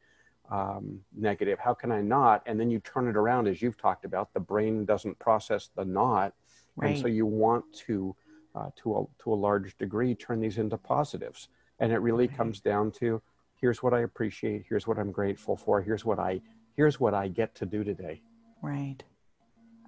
[0.50, 1.60] um, negative?
[1.60, 2.44] How can I not?
[2.46, 4.34] And then you turn it around, as you've talked about.
[4.34, 6.34] The brain doesn't process the not,
[6.78, 6.92] right.
[6.92, 8.16] and so you want to,
[8.56, 11.50] uh, to a to a large degree, turn these into positives.
[11.80, 12.38] And it really Right.
[12.38, 13.22] comes down to
[13.62, 16.42] here's what I appreciate, here's what I'm grateful for, here's what I
[16.76, 18.22] here's what I get to do today.
[18.62, 19.04] Right.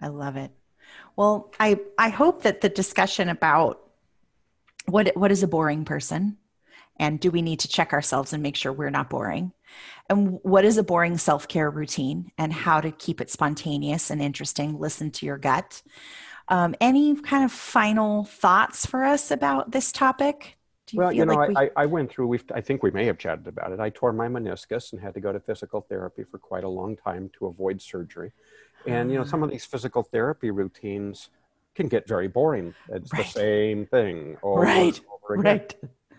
[0.01, 0.51] I love it.
[1.15, 3.81] Well, I I hope that the discussion about
[4.85, 6.37] what what is a boring person
[6.97, 9.51] and do we need to check ourselves and make sure we're not boring
[10.09, 14.79] and what is a boring self-care routine and how to keep it spontaneous and interesting
[14.79, 15.81] listen to your gut
[16.49, 20.57] um, any kind of final thoughts for us about this topic
[20.87, 22.27] do well, you know, like we- I, I, I went through.
[22.27, 23.79] We've, I think we may have chatted about it.
[23.79, 26.95] I tore my meniscus and had to go to physical therapy for quite a long
[26.95, 28.31] time to avoid surgery.
[28.85, 29.51] And you know, some of ah.
[29.53, 31.29] these physical therapy routines
[31.75, 32.75] can get very boring.
[32.89, 33.23] It's Right.
[33.25, 34.97] the same thing over Right.
[34.97, 35.43] and over again.
[35.45, 35.75] right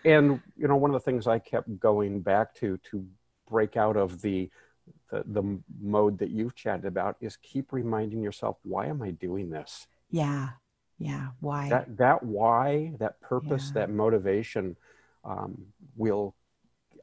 [0.07, 3.07] and you know one of the things i kept going back to to
[3.49, 4.51] break out of the
[5.11, 9.49] the, the mode that you've chatted about is keep reminding yourself why am i doing
[9.49, 10.51] this yeah
[11.05, 13.75] yeah why that that why that purpose Yeah.
[13.75, 14.77] that motivation
[15.25, 16.35] um, will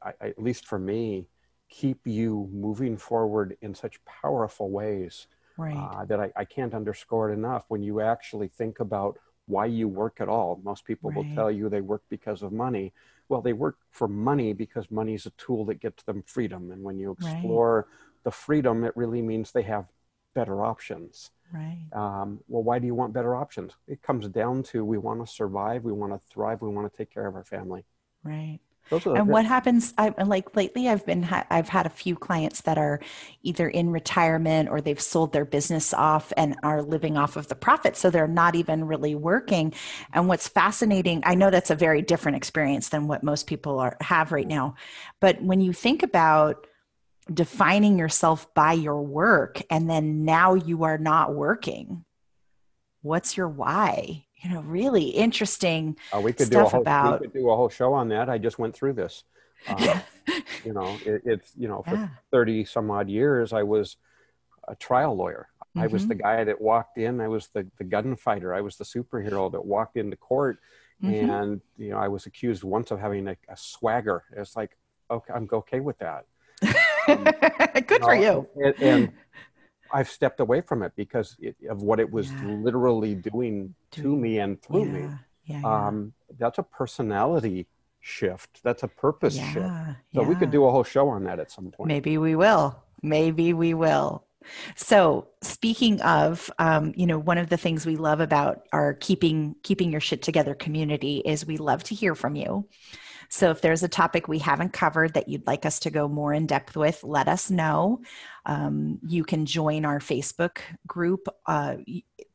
[0.02, 1.26] I, I- at least for me
[1.70, 5.26] keep you moving forward in such powerful ways
[5.56, 7.64] right uh, that I, I can't underscore it enough.
[7.68, 11.68] When you actually think about why you work at all, most people will tell you
[11.68, 12.92] they work because of money.
[13.28, 16.70] Well, they work for money because money is a tool that gets them freedom.
[16.72, 17.62] And when you Right.
[17.62, 17.88] explore
[18.24, 19.86] the freedom, it really means they have
[20.34, 21.30] better options.
[21.52, 23.72] Right Um, well, why do you want better options?
[23.86, 26.96] It comes down to we want to survive, we want to thrive, we want to
[26.96, 27.84] take care of our family.
[28.24, 28.60] right
[29.14, 32.78] and what happens I like lately I've been ha- I've had a few clients that
[32.78, 33.00] are
[33.42, 37.54] either in retirement or they've sold their business off and are living off of the
[37.54, 39.72] profit so they're not even really working
[40.12, 43.96] and what's fascinating I know that's a very different experience than what most people are
[44.02, 44.74] have right now
[45.20, 46.66] but when you think about
[47.32, 52.04] defining yourself by your work and then now you are not working.
[53.02, 54.26] What's your why?
[54.42, 57.50] You know really interesting uh, we could do a stuff whole about- we could do
[57.50, 58.28] a whole show on that.
[58.28, 59.24] I just went through this.
[59.68, 60.00] Uh,
[60.64, 62.08] you know, it, it's you know for yeah.
[62.32, 63.96] 30 some odd years i was
[64.68, 65.48] a trial lawyer.
[65.74, 67.20] I was the guy that walked in.
[67.20, 68.52] I was the, the gunfighter.
[68.52, 70.58] I was the superhero that walked into court.
[71.02, 71.30] Mhm.
[71.30, 74.22] and you know i was accused once of having a, a swagger.
[74.36, 74.76] It's like
[75.10, 76.26] okay i'm okay with that
[77.86, 79.12] good for you and, and
[79.92, 82.48] i've stepped away from it because it, of what it was Yeah.
[82.48, 85.86] literally doing to me and through me yeah, yeah, yeah.
[85.88, 87.66] um, that's a personality
[88.00, 91.38] shift that's a purpose shift yeah, so we could do a whole show on that
[91.38, 92.82] at some point Maybe we will.
[93.02, 94.24] Maybe we will.
[94.76, 99.54] So speaking of, um, you know, one of the things we love about our keeping
[99.62, 102.68] keeping your shit together community is we love to hear from you.
[103.32, 106.34] So if there's a topic we haven't covered that you'd like us to go more
[106.34, 108.02] in depth with, let us know.
[108.44, 111.76] Um, you can join our Facebook group, uh,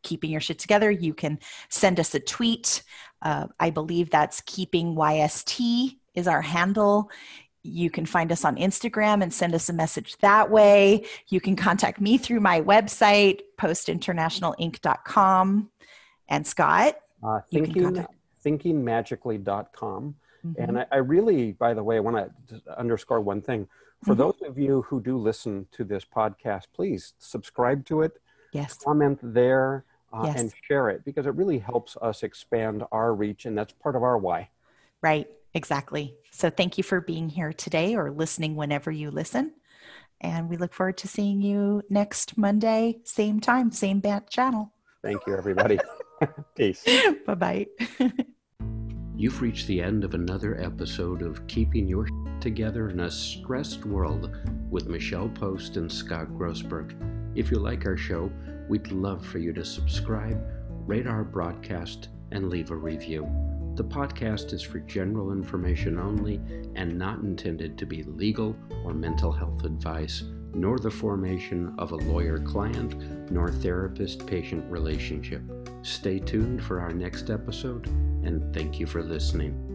[0.02, 0.90] Keeping Your Shit Together.
[0.90, 1.38] You can
[1.70, 2.82] send us a tweet.
[3.22, 7.12] Uh, I believe that's Keeping YST is our handle.
[7.62, 11.06] You can find us on Instagram and send us a message that way.
[11.28, 15.70] You can contact me through my website, postinternationalinc.com.
[16.28, 20.16] And Scott, uh, You can contact- thinkingmagically.com
[20.56, 22.18] mhm, and I, I really by the way i want
[22.50, 23.68] to underscore one thing
[24.04, 24.18] for Mhm.
[24.18, 28.14] those of you who do listen to this podcast please subscribe to it
[28.54, 30.36] yes, comment there uh, Yes.
[30.40, 34.04] and share it because it really helps us expand our reach and that's part of
[34.04, 34.50] our why
[35.02, 36.16] right, exactly.
[36.32, 39.54] So thank you for being here today or listening whenever you listen.
[40.22, 44.74] And we look forward to seeing you next Monday, same time, same bat channel.
[45.04, 45.80] thank you everybody
[46.56, 46.84] peace
[47.26, 47.68] bye bye.
[49.18, 52.08] You've reached the end of another episode of Keeping Your
[52.40, 54.30] Together in a Stressed World
[54.70, 56.94] with Michelle Post and Scott Grossberg.
[57.34, 58.32] If you like our show,
[58.70, 60.40] we'd love for you to subscribe,
[60.86, 63.28] rate our broadcast, and leave a review.
[63.74, 66.40] The podcast is for general information only
[66.76, 68.56] and not intended to be legal
[68.86, 70.26] or mental health advice.
[70.54, 72.96] Nor the formation of a lawyer client
[73.32, 75.42] nor therapist patient relationship.
[75.82, 77.88] Stay tuned for our next episode,
[78.24, 79.67] and thank you for listening.